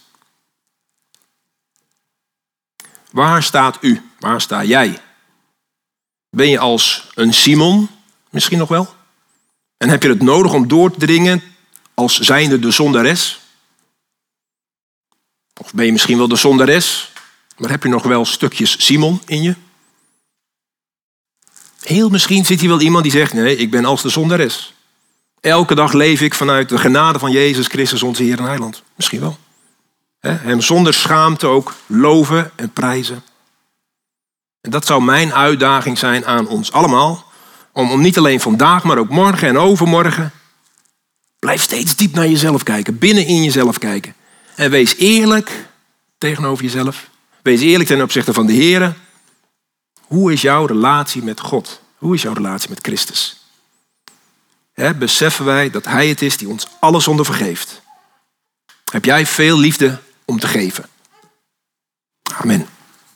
Waar 3.12 3.44
staat 3.44 3.78
u? 3.82 4.02
Waar 4.20 4.42
sta 4.42 4.64
jij? 4.64 5.02
Ben 6.30 6.50
je 6.50 6.60
als 6.60 7.12
een 7.14 7.34
Simon 7.34 7.90
misschien 8.30 8.58
nog 8.58 8.70
wel? 8.70 8.96
En 9.78 9.90
heb 9.90 10.04
je 10.04 10.10
het 10.10 10.22
nodig 10.22 10.54
om 10.54 10.68
door 10.68 10.92
te 10.92 11.00
dringen 11.00 11.42
als 11.94 12.20
zijnde 12.20 12.60
de 12.60 12.72
zondares? 12.72 13.40
Of 15.62 15.74
ben 15.74 15.86
je 15.86 15.92
misschien 15.92 16.18
wel 16.18 16.28
de 16.28 16.36
zondares, 16.36 17.12
maar 17.58 17.70
heb 17.70 17.84
je 17.84 17.90
nog 17.90 18.04
wel 18.04 18.26
stukjes 18.26 18.86
Simon 18.86 19.22
in 19.26 19.42
je? 19.42 19.56
Heel 21.82 22.10
misschien 22.10 22.46
zit 22.46 22.60
hier 22.60 22.70
wel 22.70 22.82
iemand 22.82 23.04
die 23.04 23.12
zegt: 23.12 23.34
Nee, 23.34 23.56
ik 23.56 23.72
ben 23.72 23.86
als 23.86 24.02
de 24.02 24.10
zondares. 24.10 24.74
Elke 25.40 25.76
dag 25.76 25.94
leef 25.94 26.22
ik 26.22 26.34
vanuit 26.34 26.70
de 26.70 26.78
genade 26.78 27.20
van 27.20 27.32
Jezus 27.32 27.68
Christus, 27.68 28.04
onze 28.04 28.24
Heer 28.24 28.38
en 28.38 28.46
Heiland. 28.46 28.84
Misschien 28.96 29.20
wel. 29.20 29.38
Hem 30.20 30.62
zonder 30.62 30.94
schaamte 30.94 31.48
ook 31.48 31.76
loven 31.86 32.52
en 32.56 32.70
prijzen. 32.70 33.24
En 34.62 34.72
dat 34.72 34.86
zou 34.86 35.04
mijn 35.04 35.34
uitdaging 35.34 35.98
zijn 35.98 36.26
aan 36.26 36.48
ons 36.48 36.72
allemaal. 36.72 37.26
Om, 37.72 37.92
om 37.92 38.02
niet 38.02 38.18
alleen 38.18 38.40
vandaag, 38.40 38.84
maar 38.84 38.98
ook 38.98 39.10
morgen 39.10 39.48
en 39.48 39.58
overmorgen. 39.58 40.32
Blijf 41.40 41.62
steeds 41.62 41.96
diep 41.96 42.14
naar 42.14 42.28
jezelf 42.28 42.64
kijken, 42.64 42.98
binnen 42.98 43.26
in 43.26 43.44
jezelf 43.44 43.78
kijken. 43.78 44.14
En 44.56 44.72
wees 44.72 44.96
eerlijk 44.96 45.68
tegenover 46.18 46.64
jezelf. 46.64 47.10
Wees 47.42 47.62
eerlijk 47.62 47.90
ten 47.90 48.02
opzichte 48.02 48.34
van 48.34 48.46
de 48.46 48.54
Heer. 48.54 48.96
Hoe 50.08 50.32
is 50.34 50.42
jouw 50.42 50.66
relatie 50.66 51.24
met 51.24 51.40
God? 51.40 51.82
Hoe 51.98 52.16
is 52.16 52.22
jouw 52.22 52.34
relatie 52.34 52.70
met 52.70 52.80
Christus? 52.82 53.42
beseffen 54.98 55.46
wij 55.46 55.70
dat 55.70 55.86
Hij 55.86 56.08
het 56.08 56.22
is 56.22 56.38
die 56.38 56.50
ons 56.50 56.68
alles 56.80 57.04
zonder 57.04 57.26
vergeeft? 57.26 57.82
Heb 58.92 59.06
jij 59.06 59.26
veel 59.26 59.58
liefde 59.58 60.00
om 60.26 60.40
te 60.40 60.48
geven? 60.48 60.90
Amen. 62.34 62.68